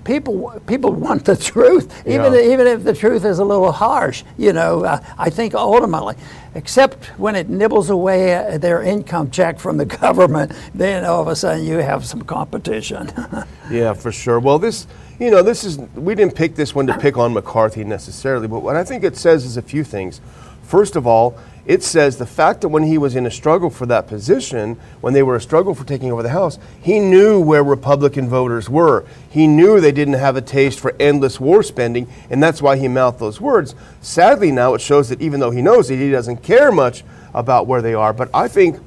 people 0.05 0.61
people 0.67 0.93
want 0.93 1.25
the 1.25 1.37
truth, 1.53 2.07
even 2.07 2.33
yeah. 2.33 2.53
even 2.53 2.67
if 2.67 2.85
the 2.85 2.95
truth 2.95 3.25
is 3.25 3.39
a 3.39 3.45
little 3.45 3.73
harsh. 3.73 4.25
You 4.37 4.53
know, 4.53 4.85
uh, 4.85 5.01
I 5.19 5.31
think 5.31 5.55
ultimately, 5.55 6.17
except 6.55 7.07
when 7.19 7.37
it 7.37 7.49
nibbles 7.49 7.91
away 7.91 8.35
uh, 8.35 8.59
their 8.59 8.83
income 8.83 9.31
check 9.31 9.59
from 9.59 9.77
the 9.77 9.87
government, 10.01 10.53
then 10.75 11.05
all 11.05 11.23
of 11.23 11.29
a 11.29 11.37
sudden 11.37 11.65
you 11.65 11.79
have 11.79 12.05
some 12.05 12.23
competition. 12.23 13.11
yeah, 13.71 13.93
for 13.93 14.13
sure. 14.13 14.41
Well, 14.41 14.59
this. 14.59 14.87
You 15.21 15.33
know, 15.33 15.43
this 15.43 15.65
is, 15.65 15.79
we 15.97 16.15
didn't 16.15 16.37
pick 16.37 16.55
this 16.55 16.77
one 16.77 16.87
to 16.87 16.97
pick 16.97 17.19
on 17.19 17.35
McCarthy 17.35 17.83
necessarily, 17.83 18.47
but 18.47 18.61
what 18.61 18.77
I 18.77 18.85
think 18.85 19.03
it 19.03 19.17
says 19.17 19.45
is 19.45 19.57
a 19.57 19.63
few 19.63 19.83
things. 19.83 20.21
First 20.63 20.95
of 20.95 21.09
all, 21.09 21.37
it 21.69 21.83
says 21.83 22.17
the 22.17 22.25
fact 22.25 22.63
that 22.63 22.71
when 22.71 22.85
he 22.85 22.97
was 22.97 23.15
in 23.15 23.27
a 23.27 23.31
struggle 23.31 23.69
for 23.69 23.85
that 23.85 24.07
position, 24.07 24.81
when 25.03 25.13
they 25.13 25.23
were 25.23 25.37
a 25.37 25.41
struggle 25.41 25.75
for 25.75 25.85
taking 25.85 26.11
over 26.11 26.23
the 26.23 26.31
House, 26.31 26.59
he 26.81 26.99
knew 26.99 27.39
where 27.39 27.63
Republican 27.63 28.27
voters 28.27 28.71
were. 28.71 29.05
He 29.29 29.47
knew 29.47 29.79
they 29.79 29.93
didn't 29.93 30.15
have 30.15 30.35
a 30.35 30.41
taste 30.41 30.81
for 30.81 30.97
endless 30.99 31.39
war 31.39 31.63
spending, 31.63 32.09
and 32.31 32.43
that's 32.43 32.63
why 32.63 32.79
he 32.79 32.89
mouthed 32.89 33.19
those 33.19 33.39
words. 33.39 33.75
Sadly, 34.01 34.51
now 34.51 34.73
it 34.73 34.81
shows 34.81 35.11
that 35.11 35.21
even 35.21 35.41
though 35.41 35.51
he 35.51 35.61
knows 35.61 35.91
it, 35.91 35.99
he 35.99 36.11
doesn't 36.11 36.43
care 36.43 36.73
much 36.73 37.05
about 37.35 37.67
where 37.67 37.83
they 37.83 37.93
are. 37.93 38.15
But 38.15 38.31
I 38.33 38.49
think 38.49 38.81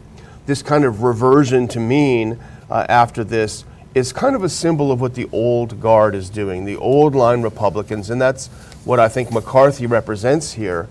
this 0.48 0.64
kind 0.64 0.84
of 0.84 1.04
reversion 1.04 1.68
to 1.68 1.80
mean 1.80 2.40
uh, 2.68 2.88
after 2.90 3.24
this 3.24 3.64
is 3.94 4.12
kind 4.12 4.36
of 4.36 4.44
a 4.44 4.50
symbol 4.50 4.92
of 4.92 5.00
what 5.00 5.14
the 5.14 5.30
old 5.32 5.80
guard 5.80 6.16
is 6.16 6.32
doing, 6.32 6.66
the 6.66 6.78
old 6.78 7.14
line 7.14 7.44
Republicans, 7.44 8.10
and 8.10 8.20
that's 8.20 8.48
what 8.86 9.00
I 9.00 9.08
think 9.08 9.32
McCarthy 9.32 9.86
represents 9.86 10.54
here. 10.54 10.90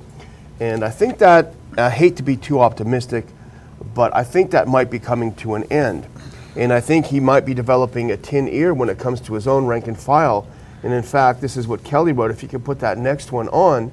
And 0.60 0.84
I 0.84 0.90
think 0.90 1.18
that 1.18 1.54
I 1.80 1.90
hate 1.90 2.16
to 2.16 2.22
be 2.22 2.36
too 2.36 2.60
optimistic, 2.60 3.26
but 3.94 4.14
I 4.14 4.24
think 4.24 4.50
that 4.50 4.68
might 4.68 4.90
be 4.90 4.98
coming 4.98 5.34
to 5.36 5.54
an 5.54 5.64
end. 5.64 6.06
And 6.56 6.72
I 6.72 6.80
think 6.80 7.06
he 7.06 7.20
might 7.20 7.46
be 7.46 7.54
developing 7.54 8.10
a 8.10 8.16
tin 8.16 8.48
ear 8.48 8.74
when 8.74 8.88
it 8.88 8.98
comes 8.98 9.20
to 9.22 9.34
his 9.34 9.46
own 9.46 9.66
rank 9.66 9.86
and 9.86 9.98
file. 9.98 10.46
And 10.82 10.92
in 10.92 11.02
fact, 11.02 11.40
this 11.40 11.56
is 11.56 11.68
what 11.68 11.84
Kelley 11.84 12.12
wrote. 12.12 12.30
If 12.30 12.42
you 12.42 12.48
could 12.48 12.64
put 12.64 12.80
that 12.80 12.98
next 12.98 13.32
one 13.32 13.48
on, 13.48 13.92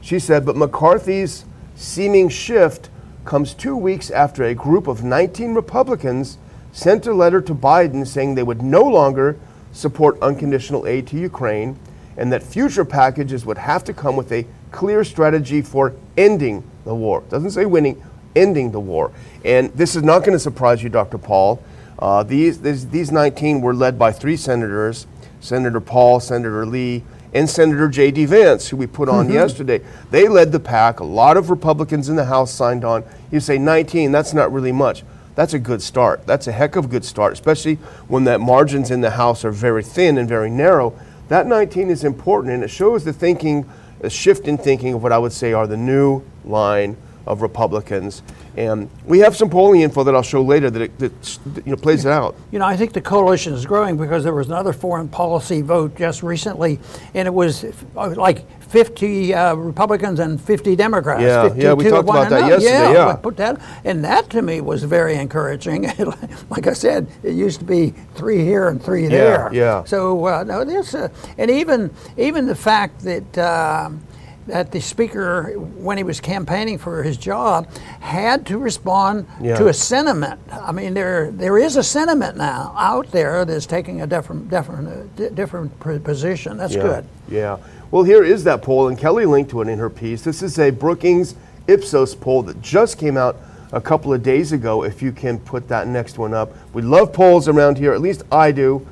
she 0.00 0.18
said, 0.18 0.46
But 0.46 0.56
McCarthy's 0.56 1.44
seeming 1.74 2.28
shift 2.28 2.88
comes 3.24 3.54
two 3.54 3.76
weeks 3.76 4.10
after 4.10 4.44
a 4.44 4.54
group 4.54 4.86
of 4.86 5.04
19 5.04 5.54
Republicans 5.54 6.38
sent 6.72 7.06
a 7.06 7.12
letter 7.12 7.40
to 7.40 7.54
Biden 7.54 8.06
saying 8.06 8.34
they 8.34 8.42
would 8.42 8.62
no 8.62 8.82
longer 8.82 9.38
support 9.72 10.20
unconditional 10.20 10.86
aid 10.86 11.06
to 11.08 11.18
Ukraine 11.18 11.78
and 12.16 12.32
that 12.32 12.42
future 12.42 12.84
packages 12.84 13.46
would 13.46 13.58
have 13.58 13.84
to 13.84 13.92
come 13.92 14.16
with 14.16 14.32
a 14.32 14.46
clear 14.70 15.04
strategy 15.04 15.62
for 15.62 15.94
ending 16.16 16.64
the 16.84 16.94
war. 16.94 17.20
It 17.20 17.30
doesn't 17.30 17.52
say 17.52 17.66
winning, 17.66 18.02
ending 18.36 18.72
the 18.72 18.80
war. 18.80 19.12
And 19.44 19.70
this 19.72 19.96
is 19.96 20.02
not 20.02 20.20
going 20.20 20.32
to 20.32 20.38
surprise 20.38 20.82
you, 20.82 20.88
Dr. 20.88 21.18
Paul. 21.18 21.62
Uh, 21.98 22.22
these, 22.22 22.60
these, 22.60 22.88
these 22.88 23.12
19 23.12 23.60
were 23.60 23.74
led 23.74 23.98
by 23.98 24.12
three 24.12 24.36
senators 24.36 25.06
Senator 25.40 25.80
Paul, 25.80 26.20
Senator 26.20 26.64
Lee, 26.64 27.02
and 27.34 27.48
Senator 27.50 27.88
J.D. 27.88 28.26
Vance, 28.26 28.68
who 28.68 28.76
we 28.76 28.86
put 28.86 29.08
on 29.08 29.24
mm-hmm. 29.24 29.34
yesterday. 29.34 29.80
They 30.10 30.28
led 30.28 30.52
the 30.52 30.60
pack. 30.60 31.00
A 31.00 31.04
lot 31.04 31.36
of 31.36 31.50
Republicans 31.50 32.08
in 32.08 32.16
the 32.16 32.26
House 32.26 32.52
signed 32.52 32.84
on. 32.84 33.04
You 33.30 33.40
say 33.40 33.58
19, 33.58 34.12
that's 34.12 34.32
not 34.32 34.52
really 34.52 34.70
much. 34.70 35.02
That's 35.34 35.54
a 35.54 35.58
good 35.58 35.82
start. 35.82 36.26
That's 36.26 36.46
a 36.46 36.52
heck 36.52 36.76
of 36.76 36.84
a 36.84 36.88
good 36.88 37.04
start, 37.04 37.32
especially 37.32 37.76
when 38.06 38.24
the 38.24 38.38
margins 38.38 38.90
in 38.90 39.00
the 39.00 39.10
House 39.10 39.44
are 39.44 39.50
very 39.50 39.82
thin 39.82 40.18
and 40.18 40.28
very 40.28 40.50
narrow. 40.50 40.94
That 41.28 41.46
19 41.46 41.88
is 41.88 42.04
important, 42.04 42.52
and 42.52 42.62
it 42.62 42.68
shows 42.68 43.04
the 43.04 43.12
thinking, 43.12 43.68
a 44.02 44.10
shift 44.10 44.48
in 44.48 44.58
thinking 44.58 44.94
of 44.94 45.02
what 45.02 45.12
I 45.12 45.18
would 45.18 45.32
say 45.32 45.52
are 45.52 45.66
the 45.66 45.76
new 45.76 46.22
line 46.44 46.96
of 47.26 47.40
Republicans. 47.40 48.22
And 48.56 48.90
we 49.06 49.20
have 49.20 49.36
some 49.36 49.48
polling 49.48 49.80
info 49.80 50.04
that 50.04 50.14
I'll 50.14 50.22
show 50.22 50.42
later 50.42 50.70
that, 50.70 50.82
it, 50.82 50.98
that 50.98 51.38
you 51.64 51.70
know 51.72 51.76
plays 51.76 52.04
it 52.04 52.10
out. 52.10 52.36
You 52.50 52.58
know, 52.58 52.66
I 52.66 52.76
think 52.76 52.92
the 52.92 53.00
coalition 53.00 53.54
is 53.54 53.64
growing 53.64 53.96
because 53.96 54.24
there 54.24 54.34
was 54.34 54.48
another 54.48 54.72
foreign 54.72 55.08
policy 55.08 55.62
vote 55.62 55.96
just 55.96 56.22
recently, 56.22 56.78
and 57.14 57.26
it 57.26 57.32
was 57.32 57.64
like 57.94 58.44
50 58.72 59.34
uh, 59.34 59.54
Republicans 59.54 60.18
and 60.18 60.40
50 60.40 60.76
Democrats. 60.76 61.20
Yeah, 61.20 61.52
yeah, 61.54 61.72
we 61.74 61.84
talked 61.84 62.08
about 62.08 62.30
that 62.30 62.48
yesterday. 62.48 62.92
Yeah, 62.94 63.08
yeah. 63.08 63.16
put 63.16 63.36
that, 63.36 63.60
and 63.84 64.02
that 64.02 64.30
to 64.30 64.40
me 64.40 64.62
was 64.62 64.82
very 64.82 65.16
encouraging. 65.16 65.82
like 66.50 66.66
I 66.66 66.72
said, 66.72 67.06
it 67.22 67.34
used 67.34 67.58
to 67.58 67.66
be 67.66 67.90
three 68.14 68.42
here 68.42 68.68
and 68.68 68.82
three 68.82 69.08
there. 69.08 69.50
Yeah. 69.52 69.84
So 69.84 70.26
uh, 70.26 70.44
no, 70.44 70.64
this, 70.64 70.94
uh, 70.94 71.10
and 71.36 71.50
even 71.50 71.94
even 72.16 72.46
the 72.46 72.56
fact 72.56 73.00
that. 73.00 73.38
Um, 73.38 74.02
that 74.48 74.72
the 74.72 74.80
speaker, 74.80 75.52
when 75.52 75.96
he 75.96 76.02
was 76.02 76.18
campaigning 76.18 76.76
for 76.76 77.04
his 77.04 77.16
job, 77.16 77.72
had 78.00 78.44
to 78.46 78.58
respond 78.58 79.24
yeah. 79.40 79.54
to 79.54 79.68
a 79.68 79.72
sentiment. 79.72 80.40
I 80.50 80.72
mean, 80.72 80.94
there 80.94 81.30
there 81.30 81.58
is 81.58 81.76
a 81.76 81.82
sentiment 81.84 82.36
now 82.36 82.74
out 82.76 83.12
there 83.12 83.44
that's 83.44 83.66
taking 83.66 84.02
a 84.02 84.06
different 84.08 84.50
different 84.50 85.20
uh, 85.20 85.28
different 85.28 85.78
position. 86.02 86.56
That's 86.56 86.74
yeah. 86.74 86.82
good. 86.82 87.06
Yeah. 87.28 87.58
Well, 87.92 88.04
here 88.04 88.24
is 88.24 88.44
that 88.44 88.62
poll, 88.62 88.88
and 88.88 88.96
Kelley 88.96 89.26
linked 89.26 89.50
to 89.50 89.60
it 89.60 89.68
in 89.68 89.78
her 89.78 89.90
piece. 89.90 90.22
This 90.22 90.42
is 90.42 90.58
a 90.58 90.70
Brookings 90.70 91.34
Ipsos 91.66 92.14
poll 92.14 92.42
that 92.44 92.62
just 92.62 92.96
came 92.96 93.18
out 93.18 93.36
a 93.70 93.82
couple 93.82 94.14
of 94.14 94.22
days 94.22 94.52
ago. 94.52 94.82
If 94.82 95.02
you 95.02 95.12
can 95.12 95.38
put 95.38 95.68
that 95.68 95.86
next 95.86 96.16
one 96.16 96.32
up, 96.32 96.54
we 96.72 96.80
love 96.80 97.12
polls 97.12 97.48
around 97.48 97.76
here. 97.76 97.92
At 97.92 98.00
least 98.00 98.22
I 98.32 98.50
do. 98.50 98.86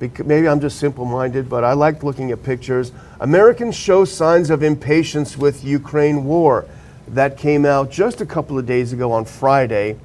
Maybe 0.00 0.48
I'm 0.48 0.58
just 0.58 0.78
simple-minded, 0.78 1.50
but 1.50 1.64
I 1.64 1.74
like 1.74 2.02
looking 2.02 2.30
at 2.30 2.42
pictures. 2.42 2.92
Americans 3.20 3.76
show 3.76 4.06
signs 4.06 4.48
of 4.48 4.62
impatience 4.62 5.36
with 5.36 5.62
Ukraine 5.62 6.24
war. 6.24 6.64
That 7.08 7.36
came 7.36 7.66
out 7.66 7.90
just 7.90 8.22
a 8.22 8.26
couple 8.26 8.58
of 8.58 8.64
days 8.64 8.90
ago 8.90 9.12
on 9.12 9.26
Friday, 9.26 9.98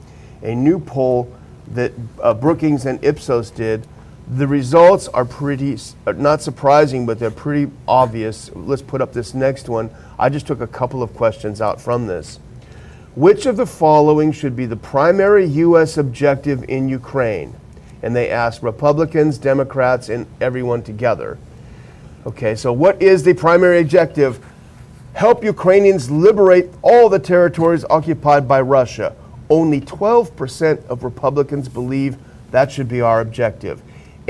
a 0.44 0.54
new 0.54 0.78
poll 0.78 1.34
that 1.70 1.94
uh, 2.22 2.34
Brookings 2.34 2.86
and 2.86 3.02
Ipsos 3.02 3.50
did. 3.50 3.88
The 4.30 4.48
results 4.48 5.08
are 5.10 5.26
pretty, 5.26 5.78
uh, 6.08 6.14
not 6.14 6.42
surprising, 6.42 7.06
but 7.06 7.20
they're 7.20 7.32
pretty 7.32 7.72
obvious. 7.88 8.50
Let's 8.56 8.82
put 8.82 9.02
up 9.02 9.14
this 9.14 9.34
next 9.34 9.68
one. 9.68 9.90
I 10.18 10.30
just 10.30 10.48
took 10.48 10.62
a 10.62 10.68
couple 10.68 11.04
of 11.04 11.14
questions 11.14 11.60
out 11.62 11.82
from 11.82 12.08
this. 12.08 12.40
Which 13.16 13.46
of 13.46 13.58
the 13.58 13.66
following 13.66 14.32
should 14.32 14.56
be 14.56 14.66
the 14.66 14.78
primary 14.78 15.46
U.S. 15.46 15.98
objective 15.98 16.64
in 16.70 16.88
Ukraine? 16.88 17.54
And 18.04 18.16
they 18.16 18.30
asked 18.30 18.64
Republicans, 18.64 19.38
Democrats, 19.38 20.08
and 20.08 20.26
everyone 20.40 20.82
together. 20.82 21.38
Okay, 22.26 22.56
so 22.56 22.72
what 22.72 23.02
is 23.02 23.24
the 23.24 23.34
primary 23.34 23.82
objective? 23.82 24.40
Help 25.14 25.44
Ukrainians 25.44 26.10
liberate 26.10 26.70
all 26.82 27.10
the 27.10 27.20
territories 27.20 27.84
occupied 27.90 28.48
by 28.48 28.62
Russia. 28.62 29.14
Only 29.50 29.82
12% 29.82 30.86
of 30.86 31.04
Republicans 31.04 31.68
believe 31.68 32.18
that 32.52 32.72
should 32.72 32.88
be 32.88 33.02
our 33.02 33.20
objective. 33.20 33.82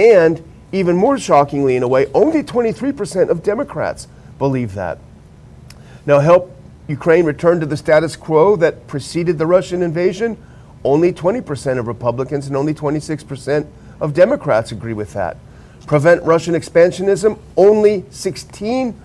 And 0.02 0.44
even 0.72 0.96
more 0.96 1.20
shockingly, 1.20 1.76
in 1.76 1.84
a 1.84 1.88
way, 1.88 2.08
only 2.14 2.42
23% 2.42 3.30
of 3.30 3.44
Democrats 3.44 4.08
believe 4.40 4.74
that. 4.74 4.98
Now, 6.08 6.20
help 6.20 6.52
Ukraine 6.88 7.26
return 7.26 7.60
to 7.60 7.68
the 7.68 7.78
status 7.78 8.16
quo 8.16 8.56
that 8.56 8.88
preceded 8.88 9.38
the 9.38 9.46
Russian 9.46 9.84
invasion. 9.84 10.38
Only 10.84 11.14
20% 11.14 11.78
of 11.78 11.86
Republicans 11.86 12.48
and 12.48 12.58
only 12.58 12.74
26% 12.74 13.68
of 14.00 14.16
Democrats 14.16 14.72
agree 14.72 14.94
with 14.94 15.14
that 15.14 15.38
prevent 15.88 16.24
Russian 16.24 16.54
expansionism, 16.56 17.38
only 17.58 18.04
16% 18.04 18.96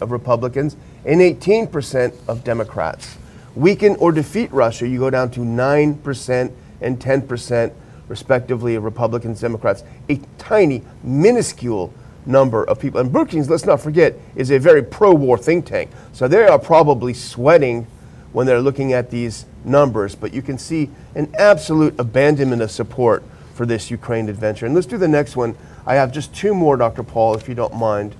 of 0.00 0.10
Republicans 0.10 0.76
and 1.04 1.20
18% 1.20 2.12
of 2.26 2.42
Democrats. 2.44 3.16
Weaken 3.54 3.96
or 3.96 4.12
defeat 4.12 4.52
Russia, 4.52 4.86
you 4.88 4.98
go 4.98 5.10
down 5.10 5.30
to 5.30 5.40
9% 5.40 6.52
and 6.80 6.98
10%, 7.00 7.72
respectively, 8.08 8.74
of 8.74 8.84
Republicans, 8.84 9.40
Democrats. 9.40 9.84
A 10.08 10.20
tiny, 10.38 10.82
minuscule 11.02 11.92
number 12.26 12.64
of 12.64 12.78
people. 12.78 13.00
And 13.00 13.12
Brookings, 13.12 13.48
let's 13.48 13.64
not 13.64 13.80
forget, 13.80 14.14
is 14.34 14.50
a 14.50 14.58
very 14.58 14.82
pro 14.82 15.14
war 15.14 15.38
think 15.38 15.66
tank. 15.66 15.90
So 16.12 16.28
they 16.28 16.44
are 16.44 16.58
probably 16.58 17.14
sweating 17.14 17.86
when 18.32 18.46
they're 18.46 18.60
looking 18.60 18.92
at 18.92 19.10
these 19.10 19.46
numbers. 19.64 20.14
But 20.14 20.34
you 20.34 20.42
can 20.42 20.58
see 20.58 20.90
an 21.14 21.34
absolute 21.38 21.94
abandonment 21.98 22.62
of 22.62 22.70
support 22.70 23.22
for 23.54 23.64
this 23.64 23.90
Ukraine 23.90 24.28
adventure. 24.28 24.66
And 24.66 24.74
let's 24.74 24.86
do 24.86 24.98
the 24.98 25.08
next 25.08 25.36
one. 25.36 25.56
I 25.86 25.94
have 25.94 26.12
just 26.12 26.34
two 26.34 26.54
more, 26.54 26.76
Dr. 26.76 27.02
Paul, 27.02 27.34
if 27.34 27.48
you 27.48 27.54
don't 27.54 27.74
mind. 27.74 28.14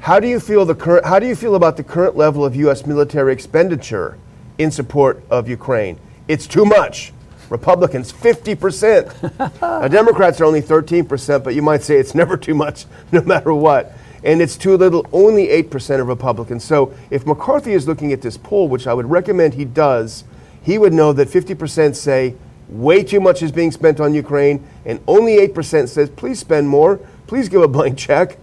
How 0.00 0.20
do 0.20 0.28
you 0.28 0.38
feel 0.38 0.66
the 0.66 0.74
current? 0.74 1.06
How 1.06 1.18
do 1.18 1.26
you 1.26 1.34
feel 1.34 1.54
about 1.54 1.76
the 1.78 1.82
current 1.82 2.14
level 2.14 2.44
of 2.44 2.54
U.S. 2.56 2.84
military 2.84 3.32
expenditure 3.32 4.18
in 4.58 4.70
support 4.70 5.24
of 5.30 5.48
Ukraine? 5.48 5.98
It's 6.28 6.46
too 6.46 6.66
much. 6.66 7.12
Republicans 7.54 8.12
50%. 8.12 9.62
now, 9.62 9.86
Democrats 9.86 10.40
are 10.40 10.44
only 10.44 10.60
13%, 10.60 11.44
but 11.44 11.54
you 11.54 11.62
might 11.62 11.84
say 11.84 11.98
it's 11.98 12.12
never 12.12 12.36
too 12.36 12.52
much, 12.52 12.86
no 13.12 13.22
matter 13.22 13.54
what. 13.54 13.92
And 14.24 14.42
it's 14.42 14.56
too 14.56 14.76
little, 14.76 15.06
only 15.12 15.46
8% 15.48 16.00
of 16.00 16.08
Republicans. 16.08 16.64
So 16.64 16.92
if 17.10 17.24
McCarthy 17.26 17.72
is 17.72 17.86
looking 17.86 18.12
at 18.12 18.22
this 18.22 18.36
poll, 18.36 18.68
which 18.68 18.88
I 18.88 18.94
would 18.94 19.08
recommend 19.08 19.54
he 19.54 19.64
does, 19.64 20.24
he 20.62 20.78
would 20.78 20.92
know 20.92 21.12
that 21.12 21.28
50% 21.28 21.94
say 21.94 22.34
way 22.68 23.04
too 23.04 23.20
much 23.20 23.40
is 23.40 23.52
being 23.52 23.70
spent 23.70 24.00
on 24.00 24.14
Ukraine, 24.14 24.66
and 24.84 24.98
only 25.06 25.36
8% 25.46 25.88
says, 25.88 26.10
please 26.10 26.40
spend 26.40 26.68
more, 26.68 26.98
please 27.28 27.48
give 27.48 27.62
a 27.62 27.68
blank 27.68 27.96
check. 27.96 28.36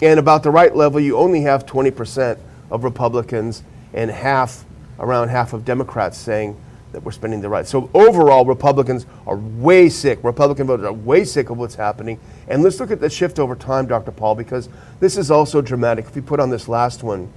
And 0.00 0.18
about 0.18 0.42
the 0.42 0.50
right 0.50 0.74
level, 0.74 1.00
you 1.00 1.18
only 1.18 1.42
have 1.42 1.66
20% 1.66 2.38
of 2.70 2.82
Republicans 2.82 3.62
and 3.92 4.10
half, 4.10 4.64
around 4.98 5.28
half 5.28 5.52
of 5.52 5.66
Democrats 5.66 6.16
saying 6.16 6.56
that 6.94 7.02
we're 7.02 7.12
spending 7.12 7.40
the 7.40 7.48
right. 7.48 7.66
So 7.66 7.90
overall, 7.92 8.46
Republicans 8.46 9.04
are 9.26 9.36
way 9.36 9.88
sick. 9.88 10.22
Republican 10.22 10.66
voters 10.66 10.86
are 10.86 10.92
way 10.92 11.24
sick 11.24 11.50
of 11.50 11.58
what's 11.58 11.74
happening. 11.74 12.18
And 12.48 12.62
let's 12.62 12.80
look 12.80 12.90
at 12.90 13.00
the 13.00 13.10
shift 13.10 13.38
over 13.38 13.54
time, 13.54 13.86
Dr. 13.86 14.12
Paul, 14.12 14.36
because 14.36 14.68
this 15.00 15.18
is 15.18 15.30
also 15.30 15.60
dramatic. 15.60 16.06
If 16.06 16.14
we 16.14 16.22
put 16.22 16.40
on 16.40 16.50
this 16.50 16.68
last 16.68 17.02
one, 17.02 17.30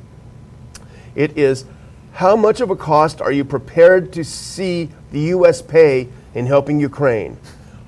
it 1.16 1.38
is 1.38 1.66
how 2.14 2.36
much 2.36 2.62
of 2.62 2.70
a 2.70 2.76
cost 2.76 3.20
are 3.20 3.32
you 3.32 3.44
prepared 3.44 4.14
to 4.14 4.24
see 4.24 4.90
the 5.12 5.20
U.S. 5.20 5.62
pay 5.62 6.08
in 6.36 6.46
helping 6.46 6.80
Ukraine. 6.80 7.38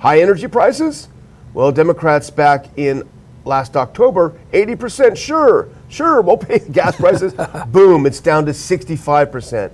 High 0.00 0.20
energy 0.20 0.48
prices? 0.48 1.08
Well, 1.54 1.72
Democrats 1.72 2.30
back 2.30 2.66
in 2.76 3.08
last 3.44 3.76
October, 3.76 4.38
80%, 4.52 5.16
sure, 5.16 5.68
sure, 5.88 6.20
we'll 6.20 6.36
pay 6.36 6.58
gas 6.72 6.96
prices. 6.96 7.32
Boom, 7.68 8.06
it's 8.06 8.20
down 8.20 8.44
to 8.46 8.52
65%. 8.52 9.70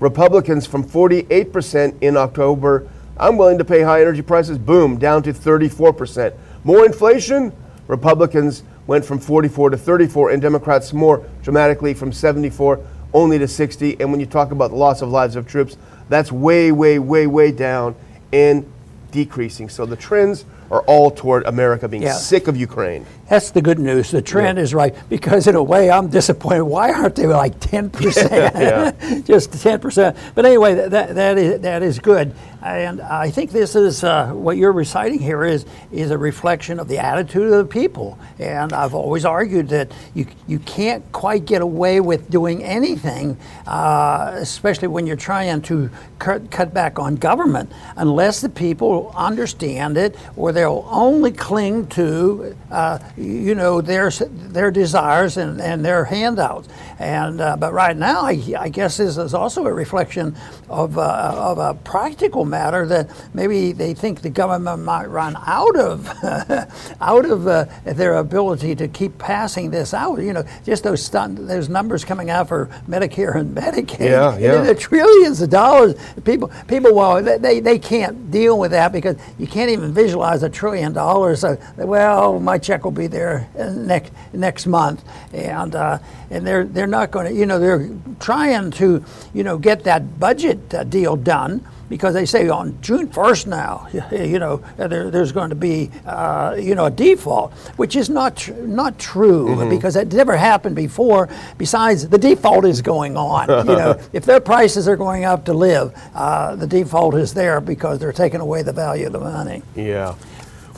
Republicans 0.00 0.66
from 0.66 0.82
48% 0.82 1.94
in 2.00 2.16
October, 2.16 2.88
I'm 3.18 3.36
willing 3.36 3.58
to 3.58 3.64
pay 3.64 3.82
high 3.82 4.00
energy 4.00 4.22
prices, 4.22 4.56
boom, 4.56 4.98
down 4.98 5.22
to 5.24 5.32
34%. 5.32 6.32
More 6.64 6.86
inflation? 6.86 7.52
Republicans 7.86 8.62
went 8.86 9.04
from 9.04 9.18
44 9.18 9.70
to 9.70 9.76
34, 9.76 10.30
and 10.30 10.40
Democrats 10.40 10.92
more 10.92 11.24
dramatically 11.42 11.92
from 11.92 12.12
74 12.12 12.80
only 13.12 13.38
to 13.38 13.46
60. 13.46 14.00
And 14.00 14.10
when 14.10 14.20
you 14.20 14.26
talk 14.26 14.52
about 14.52 14.70
the 14.70 14.76
loss 14.76 15.02
of 15.02 15.10
lives 15.10 15.36
of 15.36 15.46
troops, 15.46 15.76
that's 16.08 16.32
way, 16.32 16.72
way, 16.72 16.98
way, 16.98 17.26
way 17.26 17.52
down 17.52 17.94
and 18.32 18.70
decreasing. 19.10 19.68
So 19.68 19.84
the 19.84 19.96
trends 19.96 20.44
are 20.70 20.82
all 20.82 21.10
toward 21.10 21.44
America 21.46 21.88
being 21.88 22.04
Yeah. 22.04 22.12
sick 22.12 22.48
of 22.48 22.56
Ukraine. 22.56 23.04
That's 23.30 23.52
the 23.52 23.62
good 23.62 23.78
news. 23.78 24.10
The 24.10 24.20
trend 24.20 24.58
is 24.58 24.74
right 24.74 24.92
because, 25.08 25.46
in 25.46 25.54
a 25.54 25.62
way, 25.62 25.88
I'm 25.88 26.08
disappointed. 26.08 26.64
Why 26.64 26.92
aren't 26.92 27.14
they 27.14 27.28
like 27.28 27.60
10%? 27.60 29.24
Just 29.24 29.52
10%. 29.52 30.16
But 30.34 30.44
anyway, 30.44 30.74
that, 30.74 30.90
that, 30.90 31.14
that, 31.14 31.38
is, 31.38 31.60
that 31.60 31.82
is 31.84 32.00
good. 32.00 32.34
And 32.60 33.00
I 33.00 33.30
think 33.30 33.52
this 33.52 33.76
is 33.76 34.04
uh, 34.04 34.32
what 34.32 34.56
you're 34.56 34.72
reciting 34.72 35.20
here 35.20 35.44
is, 35.44 35.64
is 35.92 36.10
a 36.10 36.18
reflection 36.18 36.80
of 36.80 36.88
the 36.88 36.98
attitude 36.98 37.44
of 37.44 37.56
the 37.56 37.64
people. 37.64 38.18
And 38.40 38.72
I've 38.72 38.94
always 38.94 39.24
argued 39.24 39.68
that 39.68 39.92
you, 40.12 40.26
you 40.48 40.58
can't 40.58 41.10
quite 41.12 41.46
get 41.46 41.62
away 41.62 42.00
with 42.00 42.30
doing 42.30 42.64
anything, 42.64 43.38
uh, 43.66 44.32
especially 44.34 44.88
when 44.88 45.06
you're 45.06 45.16
trying 45.16 45.62
to 45.62 45.88
cut, 46.18 46.50
cut 46.50 46.74
back 46.74 46.98
on 46.98 47.14
government, 47.14 47.72
unless 47.96 48.40
the 48.40 48.48
people 48.48 49.12
understand 49.16 49.96
it 49.96 50.16
or 50.36 50.50
they'll 50.50 50.86
only 50.90 51.30
cling 51.30 51.86
to 51.86 52.56
uh, 52.70 52.98
you 53.20 53.54
know 53.54 53.80
their 53.80 54.10
their 54.10 54.70
desires 54.70 55.36
and, 55.36 55.60
and 55.60 55.84
their 55.84 56.04
handouts. 56.04 56.68
And 56.98 57.40
uh, 57.40 57.56
but 57.56 57.72
right 57.72 57.96
now, 57.96 58.22
I, 58.22 58.42
I 58.58 58.68
guess 58.68 58.96
this 58.96 59.16
is 59.16 59.34
also 59.34 59.66
a 59.66 59.72
reflection 59.72 60.36
of 60.70 60.96
uh, 60.96 61.32
of 61.36 61.58
a 61.58 61.74
practical 61.74 62.44
matter 62.44 62.86
that 62.86 63.10
maybe 63.34 63.72
they 63.72 63.92
think 63.92 64.22
the 64.22 64.30
government 64.30 64.84
might 64.84 65.06
run 65.06 65.36
out 65.44 65.76
of 65.76 66.08
out 67.00 67.24
of 67.24 67.46
uh, 67.48 67.66
their 67.84 68.14
ability 68.14 68.76
to 68.76 68.86
keep 68.86 69.18
passing 69.18 69.70
this 69.70 69.92
out. 69.92 70.20
You 70.20 70.32
know, 70.32 70.44
just 70.64 70.84
those 70.84 71.04
stun- 71.04 71.46
those 71.46 71.68
numbers 71.68 72.04
coming 72.04 72.30
out 72.30 72.48
for 72.48 72.66
Medicare 72.88 73.34
and 73.34 73.54
Medicaid. 73.54 74.08
Yeah, 74.10 74.38
yeah. 74.38 74.62
the 74.62 74.74
trillions 74.74 75.42
of 75.42 75.50
dollars. 75.50 75.94
People, 76.24 76.50
people, 76.68 76.94
well, 76.94 77.22
they- 77.22 77.60
they, 77.60 77.80
can't 77.80 78.30
deal 78.30 78.58
with 78.58 78.70
that 78.72 78.92
because 78.92 79.16
you 79.38 79.46
can't 79.46 79.70
even 79.70 79.92
visualize 79.92 80.42
a 80.42 80.50
trillion 80.50 80.92
dollars. 80.92 81.40
So, 81.40 81.58
well, 81.76 82.38
my 82.38 82.58
check 82.58 82.84
will 82.84 82.90
be 82.92 83.06
there 83.06 83.48
next 83.56 84.12
next 84.32 84.66
month, 84.66 85.02
and 85.32 85.74
uh, 85.74 85.98
and 86.30 86.46
they're 86.46 86.64
they're 86.64 86.86
not 86.86 87.10
going 87.10 87.26
to, 87.26 87.32
you 87.32 87.46
know, 87.46 87.58
they're 87.58 87.88
trying 88.20 88.70
to, 88.72 89.02
you 89.34 89.42
know, 89.42 89.58
get 89.58 89.82
that 89.84 90.20
budget 90.20 90.59
uh, 90.74 90.84
deal 90.84 91.16
done. 91.16 91.64
Because 91.88 92.14
they 92.14 92.24
say 92.24 92.48
on 92.48 92.80
June 92.80 93.08
1st 93.08 93.48
now, 93.48 93.88
you 94.12 94.38
know, 94.38 94.58
there, 94.76 95.10
there's 95.10 95.32
going 95.32 95.50
to 95.50 95.56
be, 95.56 95.90
uh, 96.06 96.56
you 96.56 96.76
know, 96.76 96.84
a 96.86 96.90
default, 96.90 97.52
which 97.78 97.96
is 97.96 98.08
not 98.08 98.36
tr- 98.36 98.52
not 98.52 98.96
true 98.96 99.68
because 99.68 99.94
that 99.94 100.12
never 100.12 100.36
happened 100.36 100.76
before. 100.76 101.28
Besides, 101.58 102.08
the 102.08 102.16
default 102.16 102.64
is 102.64 102.80
going 102.80 103.16
on. 103.16 103.48
You 103.70 103.76
know, 103.76 104.00
if 104.12 104.24
their 104.24 104.40
prices 104.40 104.86
are 104.86 104.96
going 104.96 105.24
up 105.24 105.44
to 105.46 105.52
live, 105.52 105.92
uh, 106.14 106.54
the 106.56 106.66
default 106.66 107.14
is 107.16 107.34
there 107.34 107.60
because 107.60 107.98
they're 107.98 108.12
taking 108.12 108.40
away 108.40 108.62
the 108.62 108.72
value 108.72 109.06
of 109.06 109.12
the 109.12 109.20
money. 109.20 109.62
Yeah. 109.74 110.14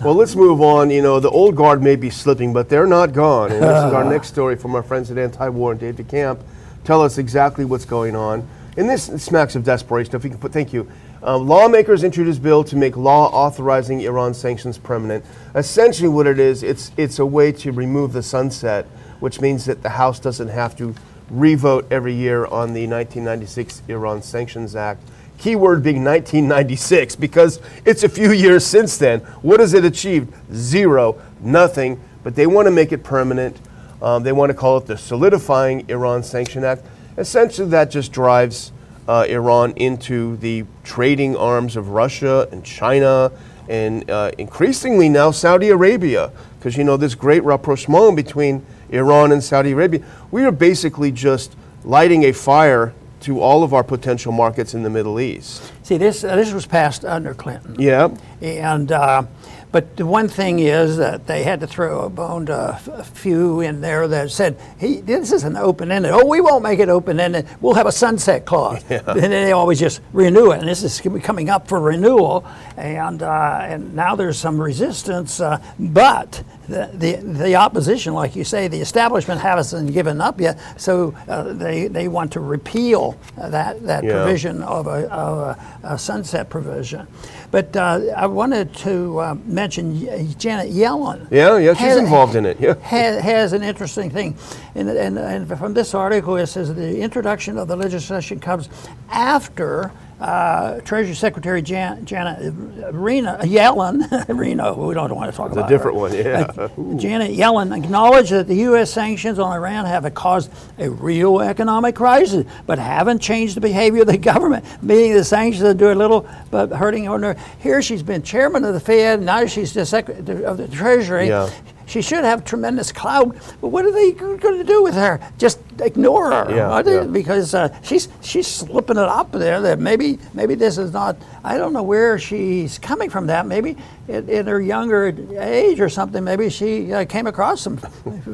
Well, 0.03 0.15
let's 0.15 0.35
move 0.35 0.61
on. 0.61 0.91
You 0.91 1.01
know, 1.01 1.21
the 1.21 1.31
old 1.31 1.55
guard 1.55 1.81
may 1.83 1.95
be 1.95 2.11
slipping, 2.11 2.53
but 2.53 2.69
they're 2.69 2.87
not 2.89 3.13
gone. 3.13 3.53
And 3.53 3.63
this 3.63 3.85
is 3.85 3.93
our 3.93 4.05
next 4.11 4.29
story 4.29 4.57
from 4.57 4.75
our 4.75 4.83
friends 4.83 5.11
at 5.11 5.19
Anti-War 5.19 5.73
and 5.73 5.81
Dave 5.81 5.97
DeCamp. 5.97 6.41
Tell 6.85 7.03
us 7.03 7.19
exactly 7.19 7.65
what's 7.65 7.85
going 7.85 8.17
on. 8.17 8.49
And 8.77 8.89
this 8.89 9.05
smacks 9.23 9.55
of 9.55 9.65
desperation. 9.65 10.15
If 10.15 10.25
we 10.25 10.31
can 10.31 10.39
put, 10.39 10.53
thank 10.53 10.73
you. 10.73 10.91
Um, 11.23 11.47
lawmakers 11.47 12.05
introduced 12.05 12.43
bill 12.43 12.65
to 12.65 12.77
make 12.77 12.97
law 12.97 13.29
authorizing 13.29 14.01
Iran 14.01 14.33
sanctions 14.35 14.79
permanent. 14.79 15.25
Essentially, 15.55 16.09
what 16.09 16.27
it 16.27 16.39
is, 16.39 16.63
it's 16.63 16.91
it's 16.97 17.19
a 17.19 17.27
way 17.27 17.53
to 17.53 17.71
remove 17.71 18.13
the 18.13 18.23
sunset, 18.23 18.87
which 19.21 19.41
means 19.41 19.67
that 19.67 19.83
the 19.83 19.91
House 19.91 20.19
doesn't 20.19 20.49
have 20.49 20.77
to 20.79 20.95
revote 21.31 21.87
every 21.91 22.15
year 22.15 22.45
on 22.47 22.73
the 22.73 22.87
1996 22.87 23.83
Iran 23.89 24.23
Sanctions 24.23 24.75
Act. 24.75 25.01
Keyword 25.39 25.83
being 25.83 26.05
1996 26.05 27.17
because 27.17 27.61
it's 27.85 28.05
a 28.05 28.09
few 28.09 28.33
years 28.33 28.65
since 28.65 28.97
then. 28.97 29.21
What 29.43 29.61
has 29.61 29.75
it 29.75 29.85
achieved? 29.85 30.33
Zero, 30.55 31.21
nothing. 31.41 32.01
But 32.23 32.37
they 32.37 32.47
want 32.47 32.67
to 32.67 32.71
make 32.71 32.93
it 32.93 33.03
permanent. 33.03 33.59
Um, 34.01 34.23
they 34.23 34.33
want 34.33 34.51
to 34.51 34.55
call 34.55 34.79
it 34.79 34.87
the 34.87 34.97
Solidifying 34.97 35.89
Iran 35.89 36.23
Sanction 36.23 36.65
Act. 36.65 36.85
Essentially, 37.19 37.69
that 37.69 37.91
just 37.91 38.13
drives 38.13 38.73
uh, 39.09 39.27
Iran 39.29 39.73
into 39.77 40.37
the 40.39 40.65
trading 40.85 41.37
arms 41.37 41.77
of 41.77 41.89
Russia 41.89 42.49
and 42.53 42.65
China 42.65 43.31
and 43.69 44.09
uh, 44.11 44.31
increasingly 44.39 45.09
now 45.09 45.31
Saudi 45.31 45.69
Arabia. 45.69 46.33
Because, 46.59 46.77
you 46.77 46.85
know, 46.85 46.97
this 46.97 47.15
great 47.15 47.43
rapprochement 47.43 48.17
between 48.17 48.65
Iran 48.91 49.33
and 49.33 49.43
Saudi 49.43 49.73
Arabia, 49.73 50.05
we 50.31 50.45
are 50.45 50.53
basically 50.53 51.11
just 51.11 51.57
lighting 51.85 52.25
a 52.25 52.33
fire 52.33 52.95
to 53.21 53.41
all 53.41 53.63
of 53.63 53.73
our 53.73 53.85
potential 53.85 54.33
markets 54.33 54.75
in 54.75 54.83
the 54.83 54.91
Middle 54.91 55.21
East. 55.21 55.73
See, 55.83 55.97
this 55.97 56.25
uh, 56.25 56.37
this 56.37 56.53
was 56.53 56.67
passed 56.67 57.05
under 57.05 57.35
Clinton. 57.35 57.77
Yeah. 57.79 58.15
And 58.41 58.91
uh, 58.91 59.25
but 59.73 59.97
the 59.97 60.05
one 60.07 60.29
thing 60.29 60.59
is 60.59 60.99
that 60.99 61.27
they 61.27 61.43
had 61.43 61.61
to 61.61 61.67
throw 61.67 62.01
a 62.03 62.11
bone 62.11 62.47
to 62.47 62.79
a 62.93 63.03
few 63.05 63.61
in 63.61 63.81
there 63.81 64.07
that 64.09 64.31
said, 64.31 64.57
"Hey, 64.79 65.01
this 65.01 65.33
is 65.33 65.45
an 65.45 65.57
open-ended. 65.57 66.11
Oh, 66.13 66.27
we 66.27 66.41
won't 66.41 66.63
make 66.63 66.79
it 66.79 66.89
open-ended. 66.89 67.47
We'll 67.61 67.75
have 67.75 67.87
a 67.87 67.93
sunset 67.93 68.45
clause." 68.45 68.85
And 68.91 69.07
then 69.21 69.31
they 69.31 69.53
always 69.53 69.81
just 69.81 70.01
renew 70.13 70.51
it, 70.53 70.61
and 70.61 70.69
this 70.69 70.83
is 70.83 71.01
coming 71.23 71.49
up 71.51 71.69
for 71.69 71.81
renewal. 71.81 72.45
And 72.77 73.23
uh, 73.23 73.61
and 73.63 73.95
now 73.95 74.15
there's 74.15 74.39
some 74.39 74.61
resistance, 74.61 75.41
uh, 75.41 75.59
but 75.79 76.43
the, 76.69 76.91
the 76.95 77.17
the 77.17 77.57
opposition, 77.57 78.15
like 78.15 78.37
you 78.37 78.45
say, 78.45 78.69
the 78.69 78.81
establishment 78.81 79.41
hasn't 79.41 79.93
given 79.93 80.21
up 80.21 80.41
yet. 80.41 80.59
So 80.81 81.15
uh, 81.29 81.53
they 81.55 81.89
they 81.89 82.09
want 82.09 82.33
to 82.33 82.41
repeal 82.41 83.17
that 83.37 83.83
that 83.87 84.05
Yeah. 84.05 84.13
provision 84.23 84.63
of 84.63 84.87
a, 84.87 85.09
of 85.13 85.39
a, 85.39 85.59
a 85.95 85.99
sunset 85.99 86.49
provision. 86.51 87.07
But 87.53 87.77
uh, 87.77 88.01
I 88.17 88.27
wanted 88.27 88.75
to 88.77 89.19
uh, 89.21 89.35
mention 89.45 89.95
Janet 90.39 90.73
Yellen. 90.73 91.29
Yeah, 91.31 91.59
yeah, 91.59 91.75
she's 91.75 91.83
Has- 91.83 91.99
involved 91.99 92.35
in 92.35 92.47
it. 92.47 92.59
Yeah. 92.59 92.75
Has, 92.81 93.23
has 93.23 93.53
an 93.53 93.63
interesting 93.63 94.09
thing. 94.09 94.37
And, 94.75 94.89
and, 94.89 95.19
and 95.19 95.47
from 95.59 95.75
this 95.75 95.95
article, 95.95 96.37
it 96.37 96.47
says 96.47 96.75
the 96.75 96.99
introduction 96.99 97.59
of 97.59 97.69
the 97.69 97.77
legislation 97.77 98.41
comes 98.41 98.71
after 99.11 99.93
uh, 100.23 100.81
Treasury 100.83 101.15
Secretary 101.17 101.61
Jan, 101.63 102.05
Janet 102.07 102.55
Rena, 102.93 103.41
Yellen, 103.43 104.29
Reno, 104.39 104.87
we 104.87 104.95
don't 104.95 105.13
want 105.17 105.31
to 105.33 105.37
talk 105.37 105.51
about 105.51 105.67
a 105.67 105.69
different 105.69 105.97
her. 105.97 106.01
one, 106.01 106.15
yeah. 106.15 106.47
Uh, 106.57 106.69
Janet 106.97 107.33
Yellen 107.33 107.77
acknowledged 107.77 108.31
that 108.31 108.47
the 108.47 108.55
U.S. 108.55 108.93
sanctions 108.93 109.41
on 109.41 109.53
Iran 109.53 109.85
have 109.85 110.13
caused 110.15 110.53
a 110.79 110.89
real 110.89 111.41
economic 111.41 111.97
crisis, 111.97 112.47
but 112.67 112.79
haven't 112.79 113.19
changed 113.19 113.57
the 113.57 113.61
behavior 113.61 114.03
of 114.03 114.07
the 114.07 114.19
government. 114.33 114.65
Meaning 114.81 115.15
the 115.15 115.25
sanctions 115.25 115.65
are 115.65 115.75
doing 115.75 115.99
little 115.99 116.29
but 116.53 116.71
hurting 116.71 117.09
ordinary. 117.09 117.37
Here 117.59 117.83
she's 117.83 118.05
been 118.05 118.23
chairman 118.23 118.65
of 118.65 118.75
the 118.75 118.81
Fed, 118.81 119.21
now 119.21 119.47
she's 119.47 119.75
the 119.75 119.85
secretary 119.85 120.45
of 120.45 120.57
the 120.57 120.69
Treasury. 120.69 121.29
Yeah. 121.29 121.51
She 121.93 122.01
should 122.01 122.25
have 122.25 122.43
tremendous 122.47 122.91
clout, 122.91 123.37
but 123.61 123.69
what 123.69 123.85
are 123.85 123.93
they 123.93 124.13
going 124.13 124.39
to 124.41 124.65
do 124.65 124.83
with 124.83 124.95
her? 124.95 125.21
Just 125.37 125.61
ignore 125.79 126.31
her, 126.33 126.47
Yeah, 126.57 126.71
are 126.71 126.83
they? 126.83 126.95
yeah. 126.95 127.05
because 127.05 127.55
uh, 127.55 127.69
she's 127.83 128.09
she's 128.23 128.47
slipping 128.47 128.97
it 128.97 129.03
up 129.21 129.31
there. 129.33 129.61
That 129.61 129.79
maybe 129.79 130.19
maybe 130.33 130.55
this 130.55 130.79
is 130.79 130.95
not. 130.95 131.17
I 131.45 131.59
don't 131.59 131.75
know 131.75 131.83
where 131.83 132.19
she's 132.19 132.79
coming 132.79 133.11
from. 133.11 133.27
That 133.27 133.47
maybe 133.47 133.77
in, 134.09 134.29
in 134.29 134.47
her 134.47 134.61
younger 134.61 135.15
age 135.39 135.81
or 135.81 135.89
something. 135.89 136.25
Maybe 136.25 136.51
she 136.51 136.93
uh, 136.93 137.05
came 137.05 137.27
across 137.27 137.61
some 137.61 137.77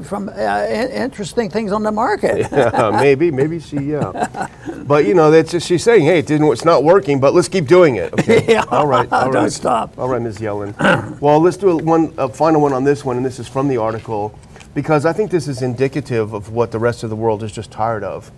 from 0.04 0.28
uh, 0.28 0.32
in- 0.32 0.90
interesting 0.90 1.50
things 1.50 1.72
on 1.72 1.82
the 1.82 1.92
market. 1.92 2.46
Yeah, 2.58 2.90
maybe, 2.90 3.30
maybe 3.30 3.60
she, 3.60 3.76
yeah. 3.76 4.48
But 4.84 5.04
you 5.06 5.14
know, 5.14 5.30
that's 5.30 5.52
just, 5.52 5.66
she's 5.66 5.82
saying, 5.82 6.02
hey, 6.04 6.18
it 6.18 6.26
didn't, 6.26 6.50
it's 6.52 6.64
not 6.64 6.82
working, 6.82 7.20
but 7.20 7.34
let's 7.34 7.48
keep 7.48 7.66
doing 7.66 7.96
it. 7.96 8.12
Okay. 8.14 8.44
Yeah. 8.48 8.64
All 8.70 8.86
right. 8.86 9.10
All 9.12 9.30
Don't 9.32 9.50
stop. 9.50 9.98
All 9.98 10.08
right, 10.08 10.20
Ms. 10.22 10.38
Yellen. 10.38 11.20
well, 11.20 11.38
let's 11.40 11.56
do 11.56 11.70
a, 11.70 11.76
one 11.76 12.12
a 12.18 12.28
final 12.28 12.60
one 12.60 12.72
on 12.72 12.84
this 12.84 13.04
one, 13.04 13.16
and 13.16 13.24
this 13.24 13.38
is 13.38 13.46
from 13.46 13.68
the 13.68 13.76
article, 13.76 14.38
because 14.74 15.04
I 15.04 15.12
think 15.12 15.30
this 15.30 15.48
is 15.48 15.62
indicative 15.62 16.32
of 16.32 16.50
what 16.50 16.72
the 16.72 16.78
rest 16.78 17.02
of 17.04 17.10
the 17.10 17.16
world 17.16 17.42
is 17.42 17.52
just 17.52 17.70
tired 17.70 18.04
of. 18.04 18.30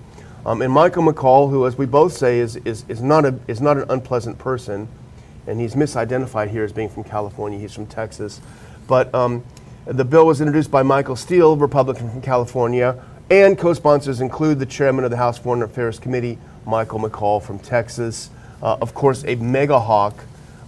Um, 0.44 0.62
and 0.62 0.72
Michael 0.72 1.02
McCaul, 1.04 1.50
who, 1.50 1.66
as 1.66 1.76
we 1.76 1.86
both 1.86 2.12
say, 2.12 2.38
is, 2.38 2.56
is, 2.56 2.84
is, 2.88 3.02
not 3.02 3.24
a, 3.24 3.38
is 3.46 3.60
not 3.60 3.76
an 3.76 3.84
unpleasant 3.90 4.38
person, 4.38 4.88
and 5.46 5.60
he's 5.60 5.74
misidentified 5.74 6.50
here 6.50 6.64
as 6.64 6.72
being 6.72 6.88
from 6.88 7.04
California. 7.04 7.58
He's 7.58 7.72
from 7.72 7.86
Texas. 7.86 8.40
But 8.86 9.14
um, 9.14 9.44
the 9.86 10.04
bill 10.04 10.26
was 10.26 10.40
introduced 10.40 10.70
by 10.70 10.82
Michael 10.82 11.16
Steele, 11.16 11.56
Republican 11.56 12.10
from 12.10 12.22
California, 12.22 13.02
and 13.30 13.56
co 13.56 13.72
sponsors 13.72 14.20
include 14.20 14.58
the 14.58 14.66
chairman 14.66 15.04
of 15.04 15.10
the 15.10 15.16
House 15.16 15.38
Foreign 15.38 15.62
Affairs 15.62 15.98
Committee, 15.98 16.38
Michael 16.66 16.98
McCaul 16.98 17.42
from 17.42 17.58
Texas. 17.58 18.30
Uh, 18.62 18.76
of 18.80 18.92
course, 18.94 19.24
a 19.24 19.36
mega 19.36 19.78
hawk. 19.78 20.14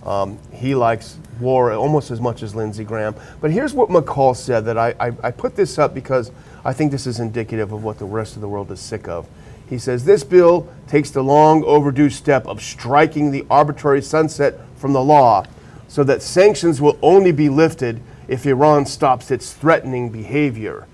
Um, 0.05 0.39
he 0.53 0.75
likes 0.75 1.19
war 1.41 1.73
almost 1.73 2.11
as 2.11 2.21
much 2.21 2.43
as 2.43 2.55
Lindsey 2.55 2.85
Graham. 2.85 3.15
But 3.41 3.51
here's 3.51 3.75
what 3.75 3.89
McCaul 3.89 4.37
said 4.37 4.65
that 4.65 4.79
I, 4.79 4.95
I, 4.99 5.13
I 5.23 5.31
put 5.31 5.57
this 5.57 5.79
up 5.79 5.95
because 5.95 6.31
I 6.65 6.73
think 6.73 6.93
this 6.93 7.07
is 7.07 7.21
indicative 7.21 7.73
of 7.73 7.85
what 7.85 7.99
the 7.99 8.05
rest 8.05 8.37
of 8.37 8.41
the 8.41 8.49
world 8.49 8.71
is 8.71 8.81
sick 8.81 9.09
of. 9.09 9.27
He 9.73 9.79
says 9.79 10.05
this 10.05 10.23
bill 10.23 10.69
takes 10.87 11.11
the 11.11 11.25
long 11.25 11.65
overdue 11.65 12.11
step 12.11 12.47
of 12.47 12.61
striking 12.61 13.31
the 13.31 13.47
arbitrary 13.49 14.03
sunset 14.03 14.61
from 14.77 14.93
the 14.93 15.03
law 15.03 15.47
so 15.89 16.05
that 16.05 16.21
sanctions 16.21 16.79
will 16.79 16.99
only 17.01 17.33
be 17.33 17.49
lifted 17.49 18.03
if 18.29 18.45
Iran 18.45 18.85
stops 18.85 19.31
its 19.31 19.55
threatening 19.55 20.11
behavior. 20.11 20.87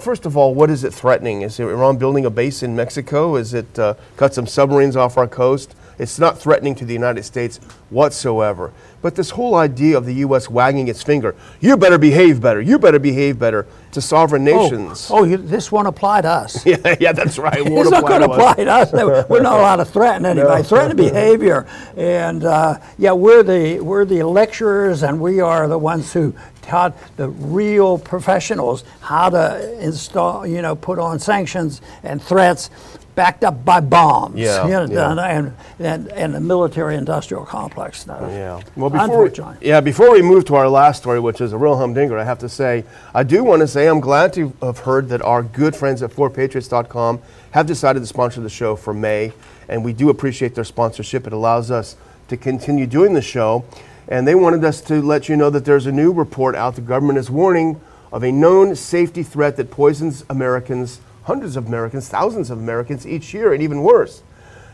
First 0.00 0.26
of 0.26 0.36
all, 0.36 0.54
what 0.54 0.68
is 0.68 0.84
it 0.84 0.92
threatening? 0.92 1.40
Is 1.40 1.58
it 1.58 1.62
Iran 1.64 1.96
building 1.96 2.26
a 2.26 2.30
base 2.30 2.62
in 2.62 2.76
Mexico? 2.76 3.36
Is 3.36 3.54
it 3.54 3.78
uh, 3.78 3.94
cut 4.18 4.34
some 4.34 4.46
submarines 4.46 4.94
off 4.94 5.16
our 5.16 5.26
coast? 5.26 5.74
It's 5.98 6.18
not 6.18 6.38
threatening 6.38 6.74
to 6.76 6.84
the 6.84 6.92
United 6.92 7.24
States 7.24 7.58
whatsoever. 7.90 8.72
But 9.00 9.14
this 9.14 9.30
whole 9.30 9.54
idea 9.54 9.96
of 9.96 10.06
the 10.06 10.14
U.S. 10.14 10.50
wagging 10.50 10.88
its 10.88 11.02
finger, 11.02 11.36
you 11.60 11.76
better 11.76 11.98
behave 11.98 12.40
better, 12.40 12.60
you 12.60 12.78
better 12.78 12.98
behave 12.98 13.38
better 13.38 13.66
to 13.92 14.00
sovereign 14.00 14.44
nations. 14.44 15.08
Oh, 15.10 15.18
oh 15.18 15.24
you, 15.24 15.36
this 15.36 15.70
won't 15.70 15.86
apply 15.86 16.22
to 16.22 16.28
us. 16.28 16.66
yeah, 16.66 16.96
yeah, 17.00 17.12
that's 17.12 17.38
right. 17.38 17.58
It 17.58 17.68
it's 17.68 17.90
not 17.90 18.06
going 18.06 18.22
to 18.22 18.30
apply 18.30 18.54
to 18.54 18.70
us. 18.70 18.92
We're 18.92 19.42
not 19.42 19.58
allowed 19.58 19.76
to 19.76 19.84
threaten 19.84 20.26
anybody. 20.26 20.62
No. 20.62 20.68
Threaten 20.68 20.96
behavior, 20.96 21.66
and 21.96 22.44
uh, 22.44 22.78
yeah, 22.98 23.12
we're 23.12 23.42
the 23.42 23.80
we're 23.80 24.04
the 24.04 24.24
lecturers, 24.24 25.02
and 25.02 25.20
we 25.20 25.40
are 25.40 25.68
the 25.68 25.78
ones 25.78 26.12
who 26.12 26.34
taught 26.68 26.94
the 27.16 27.28
real 27.28 27.98
professionals 27.98 28.84
how 29.00 29.30
to 29.30 29.78
install, 29.80 30.46
you 30.46 30.60
know, 30.60 30.76
put 30.76 30.98
on 30.98 31.18
sanctions 31.18 31.80
and 32.02 32.22
threats 32.22 32.68
backed 33.18 33.42
up 33.42 33.64
by 33.64 33.80
bombs. 33.80 34.36
Yeah, 34.36 34.64
you 34.64 34.70
know, 34.70 34.86
yeah. 34.86 35.28
And, 35.28 35.52
and, 35.80 36.08
and 36.12 36.32
the 36.32 36.40
military-industrial 36.40 37.46
complex. 37.46 38.06
Yeah. 38.06 38.62
Well, 38.76 38.90
before 38.90 39.24
we, 39.24 39.66
yeah, 39.66 39.80
before 39.80 40.12
we 40.12 40.22
move 40.22 40.44
to 40.44 40.54
our 40.54 40.68
last 40.68 40.98
story, 41.02 41.18
which 41.18 41.40
is 41.40 41.52
a 41.52 41.58
real 41.58 41.76
humdinger, 41.76 42.16
I 42.16 42.22
have 42.22 42.38
to 42.38 42.48
say, 42.48 42.84
I 43.12 43.24
do 43.24 43.42
want 43.42 43.60
to 43.62 43.66
say 43.66 43.88
I'm 43.88 43.98
glad 43.98 44.32
to 44.34 44.52
have 44.62 44.78
heard 44.78 45.08
that 45.08 45.20
our 45.22 45.42
good 45.42 45.74
friends 45.74 46.00
at 46.00 46.12
4patriots.com 46.12 47.20
have 47.50 47.66
decided 47.66 47.98
to 47.98 48.06
sponsor 48.06 48.40
the 48.40 48.48
show 48.48 48.76
for 48.76 48.94
May, 48.94 49.32
and 49.68 49.84
we 49.84 49.92
do 49.92 50.10
appreciate 50.10 50.54
their 50.54 50.62
sponsorship. 50.62 51.26
It 51.26 51.32
allows 51.32 51.72
us 51.72 51.96
to 52.28 52.36
continue 52.36 52.86
doing 52.86 53.14
the 53.14 53.22
show, 53.22 53.64
and 54.06 54.28
they 54.28 54.36
wanted 54.36 54.62
us 54.62 54.80
to 54.82 55.02
let 55.02 55.28
you 55.28 55.34
know 55.34 55.50
that 55.50 55.64
there's 55.64 55.86
a 55.86 55.92
new 55.92 56.12
report 56.12 56.54
out. 56.54 56.76
The 56.76 56.82
government 56.82 57.18
is 57.18 57.28
warning 57.28 57.80
of 58.12 58.22
a 58.22 58.30
known 58.30 58.76
safety 58.76 59.24
threat 59.24 59.56
that 59.56 59.72
poisons 59.72 60.24
Americans 60.30 61.00
hundreds 61.28 61.56
of 61.56 61.66
Americans, 61.66 62.08
thousands 62.08 62.48
of 62.48 62.58
Americans 62.58 63.06
each 63.06 63.34
year, 63.34 63.52
and 63.52 63.62
even 63.62 63.82
worse. 63.82 64.22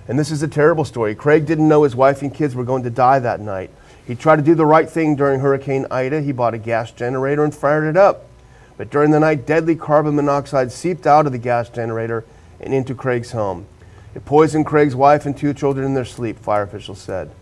And 0.07 0.17
this 0.17 0.31
is 0.31 0.41
a 0.45 0.49
terrible 0.49 0.85
story. 0.85 1.13
Craig 1.17 1.47
didn't 1.47 1.67
know 1.67 1.83
his 1.83 1.97
wife 1.97 2.23
and 2.23 2.33
kids 2.33 2.55
were 2.55 2.63
going 2.63 2.85
to 2.85 2.91
die 2.91 3.19
that 3.19 3.41
night. 3.41 3.71
He 4.07 4.15
tried 4.15 4.37
to 4.37 4.43
do 4.43 4.55
the 4.55 4.65
right 4.65 4.89
thing 4.89 5.17
during 5.17 5.41
Hurricane 5.41 5.85
Ida. 5.91 6.21
He 6.21 6.31
bought 6.31 6.55
a 6.55 6.59
gas 6.59 6.93
generator 6.93 7.43
and 7.43 7.53
fired 7.53 7.89
it 7.89 7.97
up. 7.97 8.27
But 8.77 8.89
during 8.89 9.11
the 9.11 9.19
night, 9.19 9.47
deadly 9.47 9.75
carbon 9.75 10.15
monoxide 10.15 10.71
seeped 10.71 11.09
out 11.09 11.27
of 11.27 11.33
the 11.33 11.39
gas 11.39 11.69
generator 11.69 12.25
and 12.61 12.73
into 12.73 12.95
Craig's 12.95 13.33
home. 13.33 13.67
It 14.15 14.25
poisoned 14.25 14.65
Craig's 14.65 14.95
wife 14.95 15.27
and 15.27 15.37
two 15.37 15.55
children 15.55 15.85
in 15.85 15.95
their 15.95 16.05
sleep, 16.05 16.39
fire 16.39 16.63
officials 16.63 17.01
said. 17.01 17.33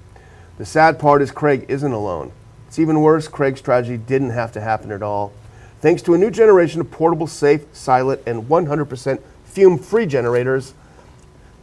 The 0.57 0.65
sad 0.65 0.99
part 0.99 1.21
is 1.21 1.31
Craig 1.31 1.67
isn't 1.69 1.93
alone. 1.93 2.33
It's 2.67 2.79
even 2.79 3.03
worse, 3.03 3.29
Craig's 3.29 3.61
tragedy 3.61 3.99
didn't 3.99 4.31
have 4.31 4.53
to 4.53 4.63
happen 4.63 4.91
at 4.91 5.03
all. 5.03 5.35
Thanks 5.83 6.01
to 6.03 6.15
a 6.15 6.19
new 6.19 6.31
generation 6.31 6.81
of 6.81 6.93
portable, 6.93 7.27
safe, 7.27 7.67
silent, 7.73 8.23
and 8.25 8.45
100% 8.45 9.21
fume-free 9.47 10.07
generators, 10.07 10.75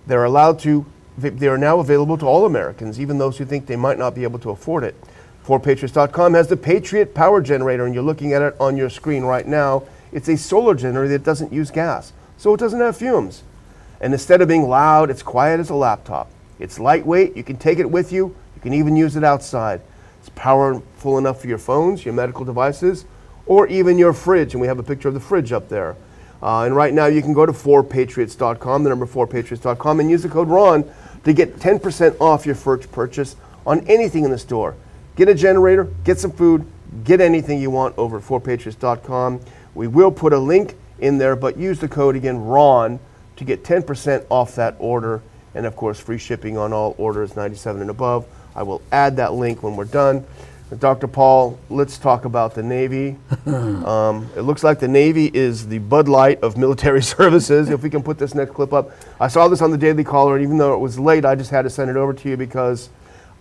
they're 0.07 0.25
allowed 0.25 0.59
to. 0.59 0.85
They 1.17 1.47
are 1.47 1.57
now 1.57 1.79
available 1.79 2.17
to 2.17 2.25
all 2.25 2.45
Americans, 2.45 2.99
even 2.99 3.17
those 3.17 3.37
who 3.37 3.45
think 3.45 3.65
they 3.65 3.77
might 3.77 3.97
not 3.97 4.15
be 4.15 4.23
able 4.23 4.39
to 4.39 4.49
afford 4.49 4.83
it. 4.83 4.95
4Patriots.com 5.45 6.33
has 6.33 6.49
the 6.49 6.57
Patriot 6.57 7.13
Power 7.15 7.41
Generator, 7.41 7.85
and 7.85 7.93
you're 7.95 8.03
looking 8.03 8.33
at 8.33 8.41
it 8.41 8.57
on 8.59 8.75
your 8.75 8.89
screen 8.89 9.23
right 9.23 9.47
now. 9.47 9.83
It's 10.11 10.27
a 10.27 10.35
solar 10.35 10.75
generator 10.75 11.17
that 11.17 11.23
doesn't 11.23 11.53
use 11.53 11.71
gas, 11.71 12.11
so 12.37 12.53
it 12.53 12.59
doesn't 12.59 12.79
have 12.81 12.97
fumes. 12.97 13.43
And 14.01 14.11
instead 14.11 14.41
of 14.41 14.49
being 14.49 14.67
loud, 14.67 15.09
it's 15.09 15.23
quiet 15.23 15.61
as 15.61 15.69
a 15.69 15.75
laptop. 15.75 16.29
It's 16.59 16.77
lightweight, 16.77 17.37
you 17.37 17.43
can 17.43 17.55
take 17.55 17.79
it 17.79 17.89
with 17.89 18.11
you, 18.11 18.35
you 18.55 18.61
can 18.61 18.73
even 18.73 18.97
use 18.97 19.15
it 19.15 19.23
outside. 19.23 19.79
It's 20.19 20.29
powerful 20.29 21.17
enough 21.17 21.39
for 21.39 21.47
your 21.47 21.57
phones, 21.57 22.03
your 22.03 22.13
medical 22.13 22.43
devices, 22.43 23.05
or 23.49 23.67
even 23.67 23.97
your 23.97 24.13
fridge. 24.13 24.53
And 24.53 24.61
we 24.61 24.67
have 24.67 24.79
a 24.79 24.83
picture 24.83 25.09
of 25.09 25.15
the 25.15 25.19
fridge 25.19 25.51
up 25.51 25.67
there. 25.67 25.97
Uh, 26.41 26.63
and 26.63 26.73
right 26.73 26.93
now 26.93 27.07
you 27.07 27.21
can 27.21 27.33
go 27.33 27.45
to 27.45 27.51
4patriots.com, 27.51 28.83
the 28.83 28.89
number 28.89 29.05
4patriots.com, 29.05 29.99
and 29.99 30.09
use 30.09 30.23
the 30.23 30.29
code 30.29 30.47
RON 30.47 30.89
to 31.25 31.33
get 31.33 31.57
10% 31.57 32.21
off 32.21 32.45
your 32.45 32.55
first 32.55 32.89
purchase 32.93 33.35
on 33.65 33.85
anything 33.87 34.23
in 34.23 34.31
the 34.31 34.37
store. 34.37 34.75
Get 35.17 35.27
a 35.27 35.35
generator, 35.35 35.85
get 36.05 36.19
some 36.19 36.31
food, 36.31 36.65
get 37.03 37.19
anything 37.19 37.59
you 37.59 37.71
want 37.71 37.97
over 37.97 38.19
at 38.19 38.23
4patriots.com. 38.23 39.41
We 39.73 39.87
will 39.87 40.11
put 40.11 40.31
a 40.31 40.39
link 40.39 40.75
in 40.99 41.17
there, 41.17 41.35
but 41.35 41.57
use 41.57 41.79
the 41.79 41.89
code 41.89 42.15
again, 42.15 42.37
RON, 42.37 42.99
to 43.35 43.43
get 43.43 43.63
10% 43.63 44.25
off 44.29 44.55
that 44.55 44.75
order. 44.79 45.21
And 45.55 45.65
of 45.65 45.75
course, 45.75 45.99
free 45.99 46.19
shipping 46.19 46.57
on 46.57 46.71
all 46.71 46.93
orders 46.99 47.35
97 47.35 47.81
and 47.81 47.89
above. 47.89 48.27
I 48.55 48.61
will 48.63 48.81
add 48.91 49.17
that 49.17 49.33
link 49.33 49.63
when 49.63 49.75
we're 49.75 49.85
done. 49.85 50.23
Dr. 50.77 51.07
Paul, 51.07 51.57
let's 51.71 51.97
talk 51.97 52.25
about 52.25 52.53
the 52.53 52.61
Navy. 52.61 53.17
um, 53.47 54.29
it 54.35 54.41
looks 54.41 54.63
like 54.63 54.79
the 54.79 54.87
Navy 54.87 55.31
is 55.33 55.67
the 55.67 55.79
Bud 55.79 56.07
Light 56.07 56.41
of 56.43 56.57
military 56.57 57.01
services. 57.17 57.69
if 57.69 57.81
we 57.81 57.89
can 57.89 58.03
put 58.03 58.19
this 58.19 58.35
next 58.35 58.51
clip 58.51 58.71
up. 58.71 58.91
I 59.19 59.29
saw 59.29 59.47
this 59.47 59.61
on 59.61 59.71
the 59.71 59.77
Daily 59.77 60.03
Caller, 60.03 60.35
and 60.35 60.43
even 60.43 60.57
though 60.57 60.75
it 60.75 60.79
was 60.79 60.99
late, 60.99 61.25
I 61.25 61.33
just 61.33 61.49
had 61.49 61.63
to 61.63 61.71
send 61.71 61.89
it 61.89 61.95
over 61.95 62.13
to 62.13 62.29
you 62.29 62.37
because 62.37 62.89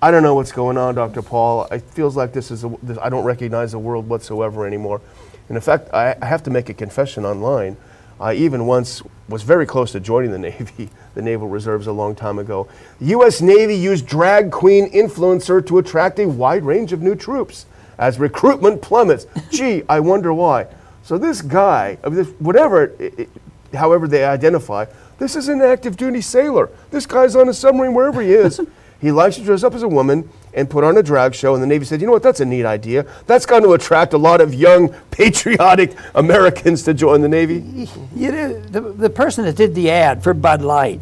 I 0.00 0.10
don't 0.10 0.22
know 0.22 0.34
what's 0.34 0.52
going 0.52 0.78
on, 0.78 0.94
Dr. 0.94 1.20
Paul. 1.20 1.66
It 1.66 1.82
feels 1.82 2.16
like 2.16 2.32
this 2.32 2.50
is, 2.50 2.64
a, 2.64 2.74
this, 2.82 2.96
I 2.98 3.10
don't 3.10 3.24
recognize 3.24 3.72
the 3.72 3.78
world 3.78 4.08
whatsoever 4.08 4.66
anymore. 4.66 5.02
And 5.48 5.56
in 5.56 5.62
fact, 5.62 5.92
I, 5.92 6.16
I 6.22 6.26
have 6.26 6.42
to 6.44 6.50
make 6.50 6.70
a 6.70 6.74
confession 6.74 7.26
online. 7.26 7.76
I 8.20 8.34
even 8.34 8.66
once 8.66 9.02
was 9.28 9.42
very 9.42 9.66
close 9.66 9.92
to 9.92 10.00
joining 10.00 10.30
the 10.30 10.38
Navy, 10.50 10.88
the 11.14 11.22
Naval 11.22 11.48
Reserves, 11.48 11.86
a 11.86 11.92
long 11.92 12.14
time 12.14 12.38
ago. 12.38 12.68
The 13.00 13.06
U.S. 13.06 13.40
Navy 13.40 13.76
used 13.76 14.06
drag 14.06 14.50
queen 14.50 14.90
influencer 14.90 15.64
to 15.66 15.78
attract 15.78 16.18
a 16.18 16.26
wide 16.26 16.64
range 16.64 16.92
of 16.92 17.02
new 17.02 17.14
troops 17.14 17.66
as 17.98 18.18
recruitment 18.18 18.82
plummets. 18.82 19.26
Gee, 19.50 19.82
I 19.88 20.00
wonder 20.00 20.32
why. 20.32 20.66
So 21.02 21.18
this 21.18 21.42
guy, 21.42 21.96
whatever, 22.38 22.84
it, 22.98 23.18
it, 23.18 23.28
however 23.74 24.08
they 24.08 24.24
identify, 24.24 24.86
this 25.18 25.36
is 25.36 25.48
an 25.48 25.60
active 25.62 25.96
duty 25.96 26.20
sailor. 26.20 26.70
This 26.90 27.06
guy's 27.06 27.34
on 27.34 27.48
a 27.48 27.54
submarine 27.54 27.94
wherever 27.94 28.22
he 28.22 28.32
is. 28.32 28.60
he 29.00 29.10
likes 29.10 29.36
to 29.36 29.42
dress 29.42 29.62
up 29.62 29.74
as 29.74 29.82
a 29.82 29.88
woman 29.88 30.28
and 30.54 30.68
put 30.68 30.84
on 30.84 30.96
a 30.96 31.02
drag 31.02 31.34
show. 31.34 31.54
And 31.54 31.62
the 31.62 31.66
Navy 31.66 31.84
said, 31.84 32.00
you 32.00 32.06
know 32.06 32.12
what, 32.12 32.22
that's 32.22 32.40
a 32.40 32.44
neat 32.44 32.64
idea. 32.64 33.06
That's 33.26 33.46
going 33.46 33.62
to 33.62 33.72
attract 33.72 34.12
a 34.12 34.18
lot 34.18 34.40
of 34.40 34.54
young, 34.54 34.88
patriotic 35.10 35.94
Americans 36.14 36.82
to 36.84 36.94
join 36.94 37.20
the 37.20 37.28
Navy. 37.28 37.88
You 38.14 38.32
know, 38.32 38.60
the, 38.60 38.80
the 38.80 39.10
person 39.10 39.44
that 39.44 39.56
did 39.56 39.74
the 39.74 39.90
ad 39.90 40.22
for 40.22 40.34
Bud 40.34 40.62
Light, 40.62 41.00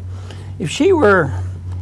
if 0.59 0.69
she 0.69 0.91
were, 0.91 1.31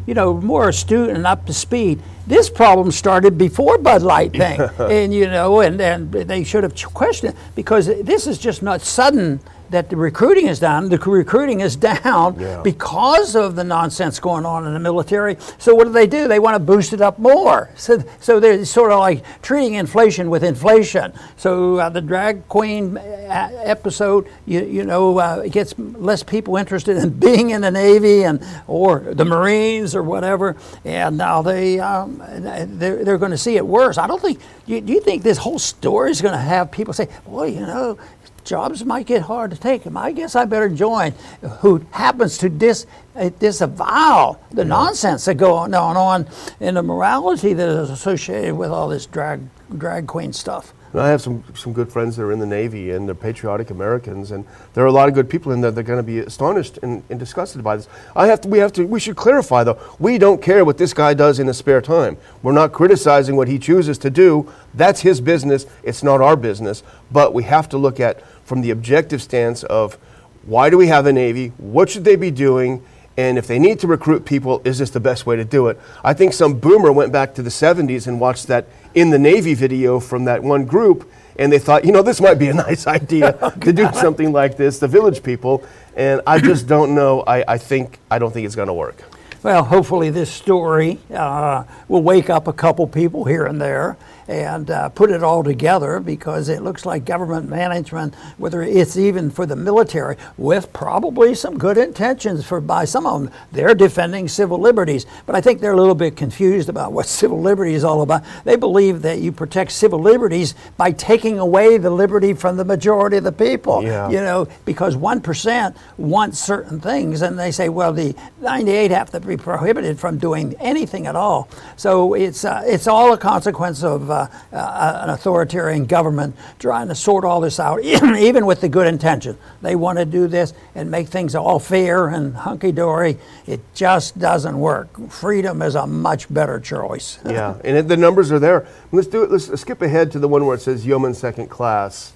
you 0.06 0.14
know, 0.14 0.34
more 0.34 0.70
astute 0.70 1.10
and 1.10 1.26
up 1.26 1.46
to 1.46 1.54
speed, 1.54 2.02
this 2.28 2.50
problem 2.50 2.92
started 2.92 3.38
before 3.38 3.78
Bud 3.78 4.02
Light 4.02 4.32
thing. 4.34 4.60
and, 4.80 5.14
you 5.14 5.28
know, 5.28 5.62
and, 5.62 5.80
and 5.80 6.12
they 6.12 6.44
should 6.44 6.64
have 6.64 6.76
questioned 6.94 7.34
it 7.34 7.40
because 7.56 7.88
this 7.88 8.28
is 8.28 8.38
just 8.38 8.62
not 8.62 8.82
sudden 8.82 9.40
that 9.70 9.90
the 9.90 9.96
recruiting 9.96 10.48
is 10.48 10.60
down. 10.60 10.90
The 10.90 10.98
recruiting 10.98 11.62
is 11.62 11.76
down 11.92 12.40
yeah. 12.40 12.62
because 12.62 13.36
of 13.36 13.56
the 13.56 13.64
nonsense 13.64 14.20
going 14.20 14.46
on 14.46 14.66
in 14.66 14.74
the 14.74 14.80
military. 14.80 15.38
So 15.58 15.74
what 15.76 15.86
do 15.86 15.92
they 15.92 16.08
do? 16.08 16.28
They 16.28 16.40
want 16.40 16.56
to 16.56 16.60
boost 16.60 16.94
it 16.94 17.02
up 17.02 17.20
more. 17.20 17.70
So, 17.86 18.04
so 18.20 18.40
they're 18.40 18.66
sort 18.66 18.92
of 18.92 19.00
like 19.00 19.24
treating 19.44 19.76
inflation 19.76 20.32
with 20.32 20.44
inflation. 20.44 21.14
So 21.38 21.78
uh, 21.78 21.90
the 21.90 22.02
drag 22.02 22.48
queen 22.48 22.98
uh, 22.98 23.50
episode, 23.64 24.28
you, 24.48 24.64
you 24.64 24.86
know, 24.86 25.20
uh, 25.20 25.48
gets 25.48 25.78
less 25.78 26.24
people 26.24 26.58
interested 26.58 26.98
in 26.98 27.10
being 27.20 27.52
in 27.52 27.62
the 27.62 27.70
Navy 27.70 28.24
and 28.24 28.44
or 28.66 29.00
the 29.00 29.26
Marines 29.26 29.94
or 29.96 30.02
whatever. 30.02 30.56
And 30.84 31.18
now 31.18 31.44
they 31.44 31.80
um, 31.80 32.24
they're, 32.28 33.04
they're 33.04 33.18
going 33.20 33.32
to 33.32 33.38
see 33.38 33.56
it 33.56 33.66
worse. 33.66 33.98
I 33.98 34.08
don't 34.08 34.22
think. 34.22 34.40
Do 34.66 34.74
you, 34.74 34.82
you 34.82 35.00
think 35.00 35.22
this 35.22 35.38
whole 35.38 35.60
story 35.60 36.10
is 36.12 36.22
going 36.22 36.34
to 36.34 36.40
have 36.40 36.72
people 36.72 36.94
say, 36.94 37.08
"Well, 37.26 37.48
you 37.48 37.62
know, 37.62 37.98
jobs 38.46 38.86
might 38.86 39.06
get 39.06 39.24
hard 39.24 39.52
to 39.52 39.58
take 39.58 39.84
them. 39.84 39.98
I 39.98 40.12
guess 40.12 40.36
I 40.36 40.46
better 40.46 40.70
join 40.70 41.14
who 41.60 41.86
happens 41.92 42.38
to 42.40 42.50
dis, 42.50 42.86
uh, 43.16 43.30
disavow 43.40 44.38
the 44.52 44.62
yeah. 44.62 44.68
nonsense 44.68 45.26
that 45.26 45.36
go 45.36 45.56
on, 45.56 45.74
on 45.74 46.28
and 46.60 46.78
the 46.78 46.84
morality 46.84 47.54
that 47.54 47.68
is 47.68 47.90
associated 47.90 48.56
with 48.56 48.72
all 48.72 48.88
this 48.88 49.06
drag, 49.06 49.42
drag 49.78 50.08
queen 50.08 50.32
stuff. 50.32 50.74
I 51.00 51.10
have 51.10 51.22
some, 51.22 51.44
some 51.56 51.74
good 51.74 51.92
friends 51.92 52.16
that 52.16 52.24
are 52.24 52.32
in 52.32 52.40
the 52.40 52.46
Navy 52.46 52.92
and 52.92 53.08
they're 53.08 53.16
patriotic 53.16 53.70
Americans, 53.70 54.32
and 54.32 54.46
there 54.74 54.84
are 54.84 54.88
a 54.88 54.92
lot 54.92 55.10
of 55.10 55.14
good 55.14 55.30
people 55.30 55.52
in 55.52 55.62
there 55.62 55.72
that 55.72 55.80
are 55.80 55.84
going 55.84 56.00
to 56.00 56.04
be 56.04 56.20
astonished 56.20 56.80
and, 56.82 57.04
and, 57.10 57.20
disgusted 57.20 57.64
by 57.64 57.76
this. 57.76 57.90
I 58.16 58.28
have 58.28 58.42
to, 58.42 58.48
we 58.48 58.60
have 58.60 58.72
to, 58.74 58.86
we 58.86 59.00
should 59.00 59.16
clarify 59.16 59.64
though, 59.64 59.80
we 60.00 60.18
don't 60.18 60.42
care 60.42 60.64
what 60.64 60.78
this 60.78 60.94
guy 60.94 61.14
does 61.14 61.40
in 61.40 61.48
his 61.48 61.58
spare 61.58 61.82
time. 61.82 62.18
We're 62.44 62.54
not 62.54 62.72
criticizing 62.72 63.36
what 63.36 63.48
he 63.48 63.60
chooses 63.60 63.98
to 64.00 64.10
do. 64.10 64.52
That's 64.74 65.02
his 65.02 65.20
business. 65.20 65.66
It's 65.84 66.04
not 66.04 66.22
our 66.22 66.36
business. 66.36 66.84
But 67.12 67.34
we 67.34 67.44
have 67.44 67.68
to 67.70 67.78
look 67.78 68.00
at 68.00 68.24
from 68.46 68.62
the 68.62 68.72
objective 68.72 69.22
stance 69.22 69.64
of 69.64 69.98
why 70.46 70.70
do 70.70 70.78
we 70.78 70.88
have 70.88 71.06
a 71.06 71.14
Navy? 71.14 71.50
What 71.58 71.90
should 71.90 72.06
they 72.06 72.16
be 72.16 72.32
doing? 72.32 72.84
And 73.18 73.38
if 73.38 73.48
they 73.48 73.60
need 73.60 73.80
to 73.80 73.88
recruit 73.88 74.26
people, 74.26 74.62
is 74.66 74.78
this 74.78 74.90
the 74.90 75.00
best 75.00 75.26
way 75.26 75.36
to 75.36 75.46
do 75.46 75.68
it? 75.68 75.80
I 76.04 76.14
think 76.14 76.34
some 76.34 76.60
boomer 76.60 76.92
went 76.92 77.12
back 77.12 77.34
to 77.36 77.42
the 77.42 77.50
70s 77.50 78.08
and 78.08 78.20
watched 78.20 78.48
that 78.48 78.68
in 78.94 79.10
the 79.10 79.20
Navy 79.20 79.54
video 79.54 80.00
from 80.00 80.26
that 80.26 80.44
one 80.44 80.66
group, 80.66 81.10
and 81.38 81.52
they 81.52 81.60
thought, 81.60 81.86
you 81.86 81.92
know, 81.92 82.02
this 82.02 82.22
might 82.22 82.36
be 82.36 82.50
a 82.50 82.54
nice 82.68 82.88
idea 82.88 83.38
oh, 83.42 83.50
to 83.52 83.74
do 83.74 83.90
something 83.94 84.32
like 84.32 84.58
this, 84.58 84.80
the 84.80 84.88
village 84.88 85.24
people. 85.24 85.64
And 85.96 86.22
I 86.28 86.40
just 86.40 86.68
don't 86.76 86.94
know. 86.94 87.22
I, 87.22 87.54
I 87.54 87.58
think 87.58 88.00
I 88.12 88.20
don't 88.20 88.32
think 88.32 88.46
it's 88.46 88.56
going 88.56 88.68
to 88.68 88.74
work. 88.74 89.02
Well, 89.44 89.64
hopefully 89.64 90.10
this 90.10 90.32
story 90.32 90.98
uh, 91.14 91.66
will 91.88 92.02
wake 92.02 92.32
up 92.32 92.48
a 92.48 92.54
couple 92.54 92.88
people 92.88 93.26
here 93.26 93.46
and 93.46 93.62
there, 93.62 93.96
and 94.28 94.70
uh, 94.72 94.90
put 94.90 95.12
it 95.12 95.24
all 95.24 95.44
together 95.44 96.00
because 96.00 96.50
it 96.50 96.62
looks 96.62 96.86
like 96.86 97.06
government 97.06 97.50
management, 97.50 98.16
whether 98.38 98.62
it's 98.62 98.98
even 98.98 99.30
for 99.30 99.46
the 99.46 99.56
military, 99.56 100.18
with 100.38 100.72
probably 100.74 101.36
some 101.36 101.58
good 101.58 101.78
intentions 101.78 102.46
for 102.46 102.60
by 102.60 102.86
some 102.86 103.06
of 103.06 103.22
them, 103.22 103.32
they're 103.52 103.76
defending 103.76 104.28
civil 104.28 104.60
liberties. 104.60 105.06
But 105.26 105.36
I 105.36 105.42
think 105.42 105.62
they're 105.62 105.74
a 105.74 105.78
little 105.78 105.96
bit 105.96 106.16
confused 106.16 106.70
about 106.70 106.94
what 106.94 107.06
civil 107.22 107.42
liberty 107.42 107.74
is 107.74 107.84
all 107.84 108.02
about. 108.02 108.24
They 108.44 108.56
believe 108.56 109.02
that 109.04 109.20
you 109.20 109.32
protect 109.32 109.72
civil 109.72 110.00
liberties 110.00 110.56
by 110.78 110.92
taking 110.92 111.40
away 111.40 111.78
the 111.78 111.90
liberty 111.90 112.34
from 112.34 112.58
the 112.58 112.66
majority 112.66 113.18
of 113.18 113.24
the 113.24 113.32
people. 113.32 113.84
Yeah. 113.84 114.10
You 114.10 114.22
know, 114.22 114.48
because 114.66 114.96
one 114.96 115.22
percent 115.22 115.78
want 115.98 116.36
certain 116.36 116.80
things, 116.80 117.22
and 117.22 117.38
they 117.38 117.52
say, 117.52 117.70
well, 117.70 117.94
the 117.94 118.16
98 118.42 118.92
have 118.92 119.12
to 119.12 119.20
be 119.20 119.38
prohibited 119.38 120.00
from 120.00 120.18
doing 120.18 120.56
anything 120.60 121.08
at 121.08 121.16
all. 121.16 121.50
So 121.76 122.14
it's 122.14 122.44
uh, 122.46 122.64
it's 122.66 122.88
all 122.88 123.14
a 123.14 123.18
consequence 123.18 123.84
of 123.84 124.10
uh, 124.16 124.56
uh, 124.56 125.02
an 125.04 125.10
authoritarian 125.10 125.86
government 125.86 126.36
trying 126.60 126.88
to 126.88 126.96
sort 126.96 127.26
all 127.26 127.42
this 127.42 127.60
out, 127.60 127.84
even 127.84 128.46
with 128.46 128.62
the 128.62 128.70
good 128.70 128.88
intention. 128.88 129.38
They 129.62 129.76
want 129.76 130.00
to 130.00 130.06
do 130.06 130.28
this 130.28 130.54
and 130.74 130.90
make 130.90 131.08
things 131.08 131.36
all 131.36 131.60
fair 131.60 132.08
and 132.08 132.36
hunky 132.36 132.72
dory. 132.72 133.18
It 133.46 133.62
just 133.74 134.18
doesn't 134.18 134.58
work. 134.58 135.10
Freedom 135.10 135.62
is 135.62 135.76
a 135.76 135.86
much 135.86 136.34
better 136.34 136.60
choice. 136.60 137.20
yeah, 137.26 137.56
and 137.64 137.78
it, 137.78 137.88
the 137.88 137.98
numbers 137.98 138.32
are 138.32 138.40
there. 138.40 138.68
Let's 138.92 139.08
do 139.08 139.24
it. 139.24 139.32
Let's 139.32 139.60
skip 139.60 139.82
ahead 139.82 140.12
to 140.14 140.20
the 140.20 140.28
one 140.28 140.46
where 140.46 140.56
it 140.56 140.62
says 140.62 140.86
yeoman 140.86 141.14
second 141.14 141.48
class. 141.48 142.14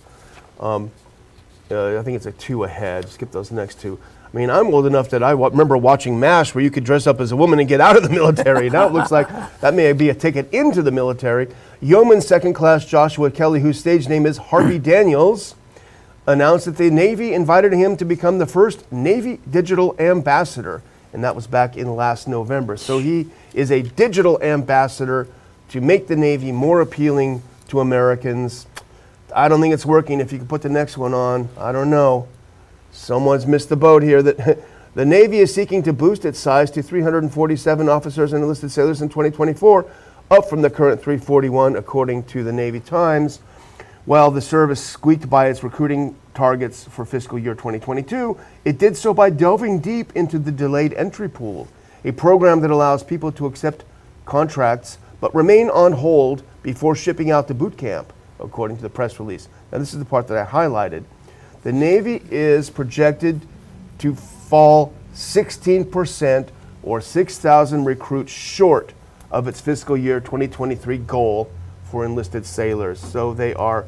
Um, 0.59 0.91
uh, 1.71 1.99
I 1.99 2.03
think 2.03 2.15
it's 2.15 2.25
a 2.25 2.31
two 2.31 2.63
ahead. 2.63 3.07
Skip 3.09 3.31
those 3.31 3.51
next 3.51 3.79
two. 3.79 3.99
I 4.31 4.37
mean, 4.37 4.51
I'm 4.51 4.67
old 4.67 4.85
enough 4.85 5.09
that 5.09 5.23
I 5.23 5.31
remember 5.31 5.75
watching 5.75 6.19
MASH 6.19 6.53
where 6.53 6.63
you 6.63 6.69
could 6.69 6.83
dress 6.83 7.07
up 7.07 7.19
as 7.19 7.31
a 7.31 7.35
woman 7.35 7.59
and 7.59 7.67
get 7.67 7.81
out 7.81 7.97
of 7.97 8.03
the 8.03 8.09
military. 8.21 8.69
now 8.69 8.85
it 8.85 8.93
looks 8.93 9.09
like 9.11 9.27
that 9.61 9.73
may 9.73 9.91
be 9.93 10.09
a 10.09 10.13
ticket 10.13 10.53
into 10.53 10.83
the 10.83 10.91
military. 10.91 11.47
Yeoman 11.81 12.21
second 12.21 12.53
class 12.53 12.85
Joshua 12.85 13.31
Kelly, 13.31 13.59
whose 13.59 13.79
stage 13.79 14.07
name 14.07 14.27
is 14.27 14.37
Harpy 14.37 14.77
Daniels, 14.79 15.55
announced 16.27 16.65
that 16.65 16.77
the 16.77 16.91
Navy 16.91 17.33
invited 17.33 17.73
him 17.73 17.97
to 17.97 18.05
become 18.05 18.37
the 18.37 18.45
first 18.45 18.91
Navy 18.91 19.39
digital 19.49 19.95
ambassador. 19.97 20.83
And 21.11 21.23
that 21.23 21.35
was 21.35 21.47
back 21.47 21.75
in 21.75 21.95
last 21.95 22.27
November. 22.27 22.77
So 22.77 22.99
he 22.99 23.29
is 23.55 23.71
a 23.71 23.81
digital 23.81 24.39
ambassador 24.43 25.27
to 25.69 25.81
make 25.81 26.05
the 26.07 26.15
Navy 26.15 26.51
more 26.51 26.81
appealing 26.81 27.41
to 27.69 27.79
Americans. 27.79 28.67
I 29.35 29.47
don't 29.47 29.59
think 29.59 29.73
it's 29.73 29.87
working. 29.87 30.19
If 30.19 30.31
you 30.31 30.37
could 30.37 30.49
put 30.49 30.61
the 30.61 30.69
next 30.69 30.97
one 30.97 31.15
on, 31.15 31.49
I 31.57 31.71
don't 31.71 31.89
know. 31.89 32.27
Someone's 32.91 33.45
missed 33.45 33.69
the 33.69 33.75
boat 33.75 34.03
here. 34.03 34.21
That 34.21 34.59
the 34.95 35.05
Navy 35.05 35.39
is 35.39 35.53
seeking 35.53 35.83
to 35.83 35.93
boost 35.93 36.25
its 36.25 36.39
size 36.39 36.71
to 36.71 36.83
347 36.83 37.89
officers 37.89 38.33
and 38.33 38.41
enlisted 38.41 38.71
sailors 38.71 39.01
in 39.01 39.09
2024, 39.09 39.85
up 40.31 40.49
from 40.49 40.61
the 40.61 40.69
current 40.69 41.01
341, 41.01 41.75
according 41.75 42.23
to 42.23 42.43
the 42.43 42.51
Navy 42.51 42.79
Times. 42.79 43.39
While 44.05 44.31
the 44.31 44.41
service 44.41 44.83
squeaked 44.83 45.29
by 45.29 45.49
its 45.49 45.63
recruiting 45.63 46.15
targets 46.33 46.85
for 46.85 47.05
fiscal 47.05 47.37
year 47.37 47.53
2022, 47.53 48.37
it 48.65 48.79
did 48.79 48.97
so 48.97 49.13
by 49.13 49.29
delving 49.29 49.79
deep 49.79 50.11
into 50.15 50.39
the 50.39 50.51
delayed 50.51 50.93
entry 50.93 51.29
pool, 51.29 51.67
a 52.03 52.11
program 52.11 52.61
that 52.61 52.71
allows 52.71 53.03
people 53.03 53.31
to 53.33 53.45
accept 53.45 53.83
contracts 54.25 54.97
but 55.21 55.35
remain 55.35 55.69
on 55.69 55.91
hold 55.91 56.43
before 56.63 56.95
shipping 56.95 57.29
out 57.29 57.47
to 57.47 57.53
boot 57.53 57.77
camp, 57.77 58.13
according 58.39 58.77
to 58.77 58.83
the 58.83 58.89
press 58.89 59.19
release. 59.19 59.49
Now, 59.71 59.77
this 59.77 59.93
is 59.93 59.99
the 59.99 60.05
part 60.05 60.27
that 60.27 60.37
I 60.37 60.49
highlighted. 60.49 61.03
The 61.63 61.73
Navy 61.73 62.21
is 62.31 62.69
projected 62.69 63.41
to 63.99 64.15
fall 64.15 64.93
16% 65.13 66.49
or 66.83 67.01
6,000 67.01 67.85
recruits 67.85 68.31
short 68.31 68.93
of 69.29 69.47
its 69.47 69.59
fiscal 69.59 69.97
year 69.97 70.19
2023 70.19 70.97
goal 70.99 71.51
for 71.83 72.05
enlisted 72.05 72.45
sailors. 72.45 72.99
So 72.99 73.33
they 73.33 73.53
are 73.53 73.85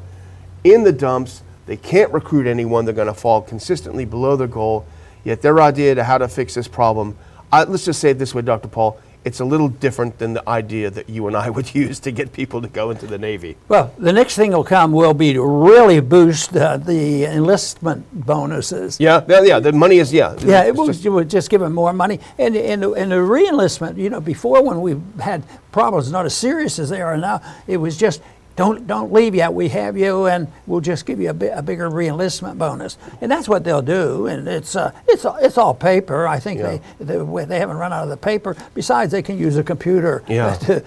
in 0.64 0.84
the 0.84 0.92
dumps. 0.92 1.42
They 1.66 1.76
can't 1.76 2.12
recruit 2.12 2.46
anyone. 2.46 2.84
They're 2.84 2.94
going 2.94 3.06
to 3.06 3.14
fall 3.14 3.40
consistently 3.40 4.04
below 4.04 4.36
their 4.36 4.48
goal. 4.48 4.86
Yet 5.24 5.40
their 5.40 5.60
idea 5.60 5.94
to 5.94 6.04
how 6.04 6.18
to 6.18 6.28
fix 6.28 6.54
this 6.54 6.68
problem, 6.68 7.16
uh, 7.52 7.64
let's 7.68 7.84
just 7.84 8.00
say 8.00 8.10
it 8.10 8.18
this 8.18 8.34
way, 8.34 8.42
Dr. 8.42 8.68
Paul, 8.68 8.98
it's 9.24 9.40
a 9.40 9.44
little 9.44 9.68
different 9.68 10.18
than 10.18 10.34
the 10.34 10.48
idea 10.48 10.90
that 10.90 11.08
you 11.08 11.26
and 11.28 11.36
I 11.36 11.48
would 11.50 11.74
use 11.84 12.00
to 12.00 12.10
get 12.10 12.32
people 12.32 12.60
to 12.62 12.68
go 12.68 12.90
into 12.90 13.06
the 13.06 13.18
Navy. 13.18 13.56
Well, 13.68 13.92
the 13.98 14.12
next 14.12 14.36
thing 14.36 14.52
will 14.52 14.64
come 14.64 14.92
will 14.92 15.14
be 15.14 15.32
to 15.32 15.42
really 15.44 16.00
boost 16.00 16.56
uh, 16.56 16.76
the 16.76 17.24
enlistment 17.24 18.04
bonuses. 18.26 18.98
Yeah, 18.98 19.24
yeah, 19.28 19.42
yeah. 19.42 19.58
The 19.60 19.72
money 19.72 19.98
is 19.98 20.12
yeah. 20.12 20.34
Yeah, 20.40 20.64
it 20.64 20.74
will, 20.74 20.86
just- 20.86 21.04
it 21.04 21.10
will 21.10 21.24
just 21.24 21.50
give 21.50 21.60
them 21.60 21.72
more 21.72 21.92
money. 21.92 22.18
And, 22.38 22.56
and, 22.56 22.84
and 22.84 23.12
the 23.12 23.16
reenlistment, 23.16 23.96
you 23.96 24.10
know, 24.10 24.20
before 24.20 24.62
when 24.62 24.80
we 24.80 24.96
had 25.22 25.44
problems 25.70 26.10
not 26.10 26.26
as 26.26 26.34
serious 26.34 26.78
as 26.78 26.90
they 26.90 27.00
are 27.02 27.16
now, 27.16 27.40
it 27.66 27.76
was 27.76 27.96
just 27.96 28.20
don't 28.56 28.86
don't 28.86 29.12
leave 29.12 29.34
yet. 29.34 29.54
We 29.54 29.68
have 29.68 29.96
you, 29.96 30.26
and 30.26 30.46
we'll 30.66 30.80
just 30.80 31.06
give 31.06 31.20
you 31.20 31.30
a, 31.30 31.34
bi- 31.34 31.46
a 31.46 31.62
bigger 31.62 31.90
reenlistment 31.90 32.58
bonus. 32.58 32.98
And 33.20 33.30
that's 33.30 33.48
what 33.48 33.64
they'll 33.64 33.82
do. 33.82 34.26
And 34.26 34.46
it's 34.46 34.76
uh, 34.76 34.92
it's 35.08 35.24
it's 35.40 35.56
all 35.58 35.74
paper. 35.74 36.26
I 36.26 36.38
think 36.38 36.60
Yeah. 36.60 36.78
they, 37.00 37.16
they 37.16 37.44
they 37.46 37.58
haven't 37.58 37.76
run 37.78 37.92
out 37.92 38.02
of 38.04 38.10
the 38.10 38.16
paper. 38.16 38.56
Besides, 38.74 39.12
they 39.12 39.22
can 39.22 39.38
use 39.38 39.56
a 39.56 39.62
computer 39.64 40.22
Yeah. 40.28 40.54
to 40.66 40.84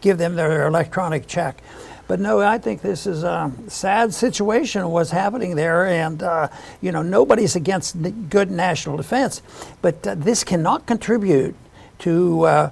give 0.00 0.18
them 0.18 0.36
their 0.36 0.66
electronic 0.66 1.26
check. 1.26 1.62
But 2.06 2.18
no, 2.18 2.40
I 2.40 2.58
think 2.58 2.82
this 2.82 3.06
is 3.06 3.22
a 3.22 3.52
sad 3.68 4.12
situation 4.12 4.88
what's 4.90 5.12
happening 5.12 5.54
there, 5.54 5.86
and 5.86 6.22
uh, 6.22 6.48
you 6.80 6.90
know 6.92 7.02
nobody's 7.02 7.54
against 7.56 7.96
good 8.28 8.50
national 8.50 8.96
defense, 8.96 9.42
but 9.80 10.04
uh, 10.06 10.14
this 10.16 10.44
cannot 10.44 10.86
contribute 10.86 11.54
to. 12.00 12.42
Uh, 12.44 12.70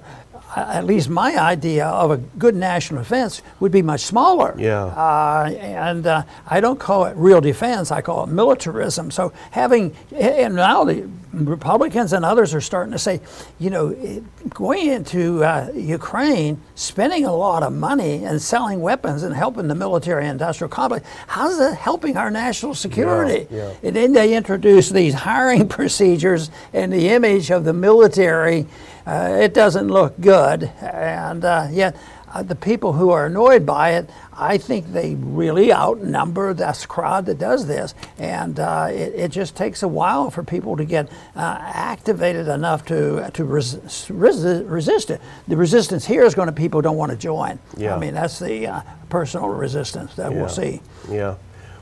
at 0.67 0.85
least 0.85 1.09
my 1.09 1.37
idea 1.37 1.85
of 1.85 2.11
a 2.11 2.17
good 2.17 2.55
national 2.55 3.01
defense 3.03 3.41
would 3.59 3.71
be 3.71 3.81
much 3.81 4.01
smaller. 4.01 4.55
Yeah. 4.57 4.85
Uh, 4.85 5.51
and 5.59 6.05
uh, 6.07 6.23
I 6.47 6.59
don't 6.59 6.79
call 6.79 7.05
it 7.05 7.15
real 7.15 7.41
defense, 7.41 7.91
I 7.91 8.01
call 8.01 8.23
it 8.23 8.27
militarism. 8.27 9.11
So 9.11 9.33
having, 9.51 9.95
and 10.11 10.55
now 10.55 10.83
the 10.83 11.09
Republicans 11.31 12.13
and 12.13 12.25
others 12.25 12.53
are 12.53 12.61
starting 12.61 12.91
to 12.91 12.99
say, 12.99 13.21
you 13.59 13.69
know, 13.69 13.89
eh, 13.89 14.19
going 14.49 14.87
into 14.87 15.43
uh, 15.43 15.71
Ukraine, 15.75 16.59
spending 16.75 17.25
a 17.25 17.33
lot 17.33 17.61
of 17.61 17.71
money 17.71 18.23
and 18.25 18.41
selling 18.41 18.81
weapons 18.81 19.23
and 19.23 19.35
helping 19.35 19.67
the 19.67 19.75
military 19.75 20.27
industrial 20.27 20.69
complex, 20.69 21.07
how's 21.27 21.57
that 21.59 21.75
helping 21.75 22.17
our 22.17 22.31
national 22.31 22.73
security? 22.73 23.47
yeah. 23.51 23.73
And 23.83 23.95
then 23.95 24.13
they 24.13 24.35
introduce 24.35 24.89
these 24.89 25.13
hiring 25.13 25.67
procedures 25.77 26.49
and 26.73 26.91
the 26.91 27.09
image 27.09 27.51
of 27.51 27.63
the 27.63 27.73
military. 27.73 28.65
Uh, 29.09 29.39
it 29.41 29.53
doesn't 29.55 29.87
look 29.87 30.19
good. 30.21 30.63
And 30.81 31.43
uh, 31.43 31.67
yet, 31.71 31.95
uh, 32.31 32.43
the 32.43 32.53
people 32.53 32.93
who 32.93 33.09
are 33.09 33.25
annoyed 33.25 33.65
by 33.65 33.93
it, 33.93 34.07
I 34.37 34.59
think 34.59 34.93
they 34.93 35.15
really 35.15 35.73
outnumber 35.73 36.53
this 36.53 36.85
crowd 36.85 37.25
that 37.25 37.39
does 37.39 37.65
this. 37.65 37.95
And 38.19 38.59
uh, 38.59 38.89
it, 38.91 39.15
it 39.15 39.31
just 39.31 39.55
takes 39.55 39.81
a 39.81 39.87
while 39.87 40.29
for 40.29 40.43
people 40.43 40.77
to 40.77 40.85
get 40.85 41.09
uh, 41.35 41.57
activated 41.59 42.47
enough 42.47 42.85
to, 42.85 43.31
to 43.33 43.43
res- 43.43 43.77
resi- 43.77 44.69
resist 44.69 45.09
it. 45.09 45.21
The 45.47 45.57
resistance 45.57 46.05
here 46.05 46.23
is 46.23 46.35
going 46.35 46.45
to 46.45 46.51
people 46.53 46.77
who 46.77 46.83
don't 46.83 46.97
want 46.97 47.11
to 47.11 47.17
join. 47.17 47.57
Yeah. 47.75 47.95
I 47.95 47.99
mean, 47.99 48.13
that's 48.13 48.37
the 48.37 48.67
uh, 48.67 48.81
personal 49.09 49.49
resistance 49.49 50.13
that 50.15 50.31
Yeah. 50.31 50.37
we'll 50.37 50.49
see. 50.49 50.83
Yeah. 51.09 51.35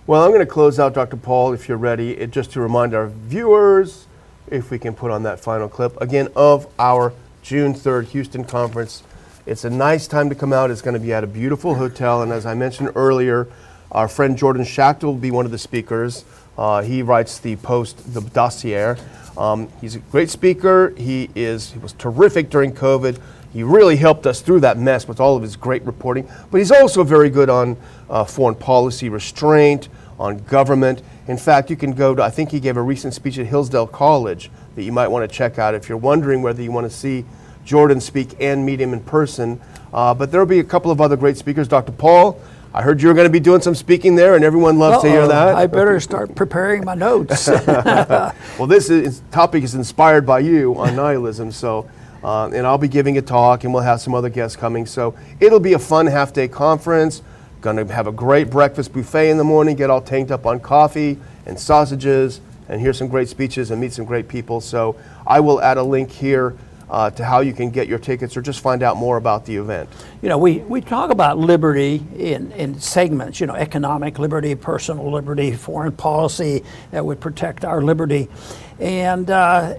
Well, 0.05 0.23
I'm 0.23 0.29
going 0.31 0.39
to 0.39 0.45
close 0.45 0.79
out, 0.79 0.93
Dr. 0.93 1.17
Paul, 1.17 1.51
if 1.51 1.67
you're 1.67 1.77
ready, 1.77 2.11
it, 2.11 2.31
just 2.31 2.53
to 2.53 2.61
remind 2.61 2.93
our 2.93 3.07
viewers, 3.07 4.06
if 4.49 4.71
we 4.71 4.79
can 4.79 4.93
put 4.93 5.11
on 5.11 5.23
that 5.23 5.39
final 5.39 5.67
clip, 5.69 5.99
again, 6.01 6.29
of 6.35 6.67
our 6.79 7.13
June 7.41 7.73
3rd 7.73 8.07
Houston 8.07 8.43
conference. 8.43 9.03
It's 9.45 9.63
a 9.63 9.69
nice 9.69 10.07
time 10.07 10.29
to 10.29 10.35
come 10.35 10.51
out. 10.51 10.71
It's 10.71 10.81
going 10.81 10.93
to 10.93 10.99
be 10.99 11.13
at 11.13 11.23
a 11.23 11.27
beautiful 11.27 11.75
hotel. 11.75 12.21
And 12.21 12.31
as 12.31 12.45
I 12.45 12.53
mentioned 12.53 12.91
earlier, 12.95 13.47
our 13.91 14.07
friend 14.07 14.37
Jordan 14.37 14.65
Schachtel 14.65 15.13
will 15.13 15.19
be 15.19 15.31
one 15.31 15.45
of 15.45 15.51
the 15.51 15.57
speakers. 15.57 16.25
Uh, 16.57 16.81
he 16.81 17.01
writes 17.01 17.39
the 17.39 17.55
Post, 17.57 18.13
the 18.13 18.21
dossier. 18.21 18.95
Um, 19.37 19.69
he's 19.79 19.95
a 19.95 19.99
great 19.99 20.29
speaker. 20.29 20.93
He 20.97 21.29
is. 21.35 21.71
He 21.71 21.79
was 21.79 21.93
terrific 21.93 22.49
during 22.49 22.73
COVID. 22.73 23.19
He 23.53 23.63
really 23.63 23.95
helped 23.95 24.27
us 24.27 24.41
through 24.41 24.59
that 24.61 24.77
mess 24.77 25.07
with 25.07 25.19
all 25.19 25.35
of 25.35 25.41
his 25.41 25.55
great 25.55 25.83
reporting. 25.83 26.29
But 26.51 26.57
he's 26.57 26.71
also 26.71 27.03
very 27.03 27.29
good 27.29 27.49
on 27.49 27.77
uh, 28.09 28.25
foreign 28.25 28.55
policy 28.55 29.09
restraint, 29.09 29.87
on 30.19 30.39
government. 30.39 31.01
In 31.27 31.37
fact, 31.37 31.69
you 31.69 31.75
can 31.75 31.93
go 31.93 32.15
to. 32.15 32.23
I 32.23 32.29
think 32.29 32.51
he 32.51 32.59
gave 32.59 32.77
a 32.77 32.81
recent 32.81 33.13
speech 33.13 33.37
at 33.37 33.45
Hillsdale 33.45 33.87
College 33.87 34.49
that 34.75 34.83
you 34.83 34.91
might 34.91 35.07
want 35.07 35.29
to 35.29 35.35
check 35.35 35.59
out 35.59 35.75
if 35.75 35.89
you're 35.89 35.97
wondering 35.97 36.41
whether 36.41 36.61
you 36.61 36.71
want 36.71 36.89
to 36.89 36.95
see 36.95 37.25
Jordan 37.65 37.99
speak 37.99 38.35
and 38.39 38.65
meet 38.65 38.79
him 38.79 38.93
in 38.93 39.01
person. 39.01 39.59
Uh, 39.93 40.13
but 40.13 40.31
there 40.31 40.39
will 40.39 40.47
be 40.47 40.59
a 40.59 40.63
couple 40.63 40.91
of 40.91 41.01
other 41.01 41.17
great 41.17 41.37
speakers. 41.37 41.67
Dr. 41.67 41.91
Paul, 41.91 42.39
I 42.73 42.81
heard 42.81 43.01
you 43.01 43.07
were 43.07 43.13
going 43.13 43.27
to 43.27 43.31
be 43.31 43.39
doing 43.39 43.61
some 43.61 43.75
speaking 43.75 44.15
there, 44.15 44.35
and 44.35 44.43
everyone 44.43 44.77
loves 44.77 45.01
to 45.03 45.09
hear 45.09 45.27
that. 45.27 45.55
I 45.55 45.67
better 45.67 45.99
start 45.99 46.35
preparing 46.35 46.85
my 46.85 46.95
notes. 46.95 47.49
Well, 48.57 48.67
this 48.67 48.89
is, 48.89 49.21
topic 49.31 49.63
is 49.63 49.75
inspired 49.75 50.25
by 50.25 50.39
you 50.39 50.75
on 50.75 50.95
nihilism, 50.95 51.51
so, 51.51 51.89
uh, 52.23 52.49
and 52.53 52.65
I'll 52.65 52.77
be 52.77 52.87
giving 52.87 53.17
a 53.17 53.21
talk, 53.21 53.63
and 53.63 53.73
we'll 53.73 53.83
have 53.83 54.01
some 54.01 54.15
other 54.15 54.29
guests 54.29 54.57
coming. 54.57 54.85
So 54.85 55.15
it'll 55.39 55.59
be 55.59 55.73
a 55.73 55.79
fun 55.79 56.07
half 56.07 56.33
day 56.33 56.47
conference. 56.47 57.21
Going 57.61 57.77
to 57.77 57.93
have 57.93 58.07
a 58.07 58.11
great 58.11 58.49
breakfast 58.49 58.93
buffet 58.93 59.29
in 59.29 59.37
the 59.37 59.43
morning, 59.43 59.75
get 59.75 59.89
all 59.89 60.01
tanked 60.01 60.31
up 60.31 60.45
on 60.45 60.59
coffee 60.59 61.19
and 61.45 61.59
sausages, 61.59 62.41
and 62.69 62.81
hear 62.81 62.93
some 62.93 63.07
great 63.07 63.29
speeches 63.29 63.71
and 63.71 63.79
meet 63.81 63.93
some 63.93 64.05
great 64.05 64.27
people. 64.27 64.61
So 64.61 64.95
I 65.25 65.39
will 65.39 65.61
add 65.61 65.77
a 65.77 65.83
link 65.83 66.11
here 66.11 66.55
uh, 66.89 67.09
to 67.11 67.25
how 67.25 67.41
you 67.41 67.53
can 67.53 67.69
get 67.69 67.87
your 67.87 67.99
tickets 67.99 68.37
or 68.37 68.41
just 68.41 68.61
find 68.61 68.81
out 68.81 68.97
more 68.97 69.17
about 69.17 69.45
the 69.45 69.55
event? 69.55 69.89
You 70.21 70.29
know, 70.29 70.37
we, 70.37 70.59
we 70.59 70.81
talk 70.81 71.11
about 71.11 71.37
liberty 71.37 72.03
in, 72.15 72.51
in 72.53 72.79
segments, 72.79 73.39
you 73.39 73.47
know, 73.47 73.55
economic 73.55 74.19
liberty, 74.19 74.55
personal 74.55 75.11
liberty, 75.11 75.51
foreign 75.51 75.91
policy 75.91 76.63
that 76.91 77.05
would 77.05 77.19
protect 77.19 77.65
our 77.65 77.81
liberty. 77.81 78.29
And 78.79 79.29
uh, 79.29 79.75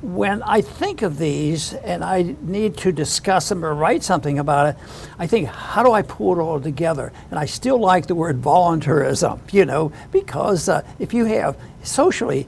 when 0.00 0.42
I 0.42 0.60
think 0.60 1.02
of 1.02 1.18
these 1.18 1.74
and 1.74 2.04
I 2.04 2.36
need 2.42 2.76
to 2.78 2.92
discuss 2.92 3.48
them 3.48 3.64
or 3.64 3.74
write 3.74 4.04
something 4.04 4.38
about 4.38 4.68
it, 4.68 4.76
I 5.18 5.26
think, 5.26 5.48
how 5.48 5.82
do 5.82 5.92
I 5.92 6.02
pull 6.02 6.38
it 6.38 6.40
all 6.40 6.60
together? 6.60 7.12
And 7.30 7.38
I 7.38 7.46
still 7.46 7.80
like 7.80 8.06
the 8.06 8.14
word 8.14 8.38
voluntarism, 8.38 9.40
you 9.50 9.64
know, 9.64 9.92
because 10.12 10.68
uh, 10.68 10.82
if 11.00 11.12
you 11.12 11.24
have 11.24 11.56
socially, 11.82 12.46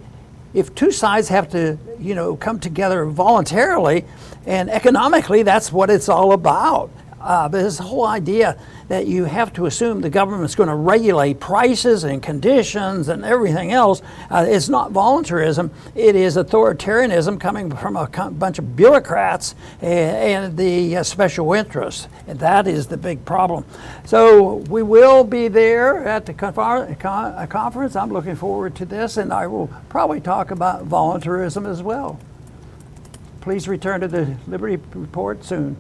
if 0.55 0.75
two 0.75 0.93
sides 0.93 1.29
have 1.29 1.51
to, 1.51 1.77
you 1.99 2.15
know, 2.15 2.37
come 2.37 2.61
together 2.61 3.05
voluntarily 3.05 4.05
and 4.47 4.71
economically, 4.71 5.43
that's 5.43 5.73
what 5.73 5.91
it's 5.91 6.09
all 6.09 6.33
about. 6.33 6.91
Uh, 7.21 7.49
but 7.49 7.63
this 7.63 7.79
whole 7.79 8.07
idea 8.07 8.59
that 8.89 9.07
you 9.07 9.25
have 9.25 9.53
to 9.53 9.67
assume 9.67 10.01
the 10.01 10.11
government's 10.11 10.55
going 10.55 10.69
to 10.69 10.75
regulate 10.75 11.39
prices 11.39 12.05
and 12.05 12.23
conditions 12.23 13.09
and 13.09 13.25
everything 13.25 13.73
else 13.73 14.01
uh, 14.31 14.47
is 14.49 14.71
not 14.71 14.91
voluntarism. 14.91 15.71
It 15.95 16.17
is 16.17 16.37
authoritarianism 16.37 17.39
coming 17.39 17.71
from 17.77 17.97
a 17.97 18.07
co- 18.07 18.31
bunch 18.31 18.59
of 18.59 18.75
bureaucrats 18.75 19.55
and, 19.83 20.17
and 20.17 20.57
the 20.57 20.97
uh, 20.97 21.03
special 21.03 21.53
interests. 21.53 22.09
And 22.27 22.39
that 22.41 22.67
is 22.67 22.87
the 22.87 22.97
big 22.97 23.25
problem. 23.25 23.65
So 24.05 24.57
we 24.71 24.83
will 24.83 25.23
be 25.23 25.49
there 25.49 26.07
at 26.07 26.25
the 26.25 26.33
confer- 26.33 26.97
con- 26.99 27.35
uh, 27.35 27.47
conference. 27.47 27.97
I'm 27.97 28.13
looking 28.13 28.37
forward 28.37 28.75
to 28.77 28.87
this, 28.87 29.19
and 29.19 29.33
I 29.33 29.47
will 29.47 29.69
probably 29.89 30.21
talk 30.21 30.51
about 30.51 30.85
voluntarism 30.85 31.67
as 31.67 31.83
well. 31.83 32.19
Please 33.41 33.69
return 33.69 34.01
to 34.01 34.09
the 34.09 34.37
Liberty 34.47 34.77
Report 34.95 35.45
soon. 35.45 35.77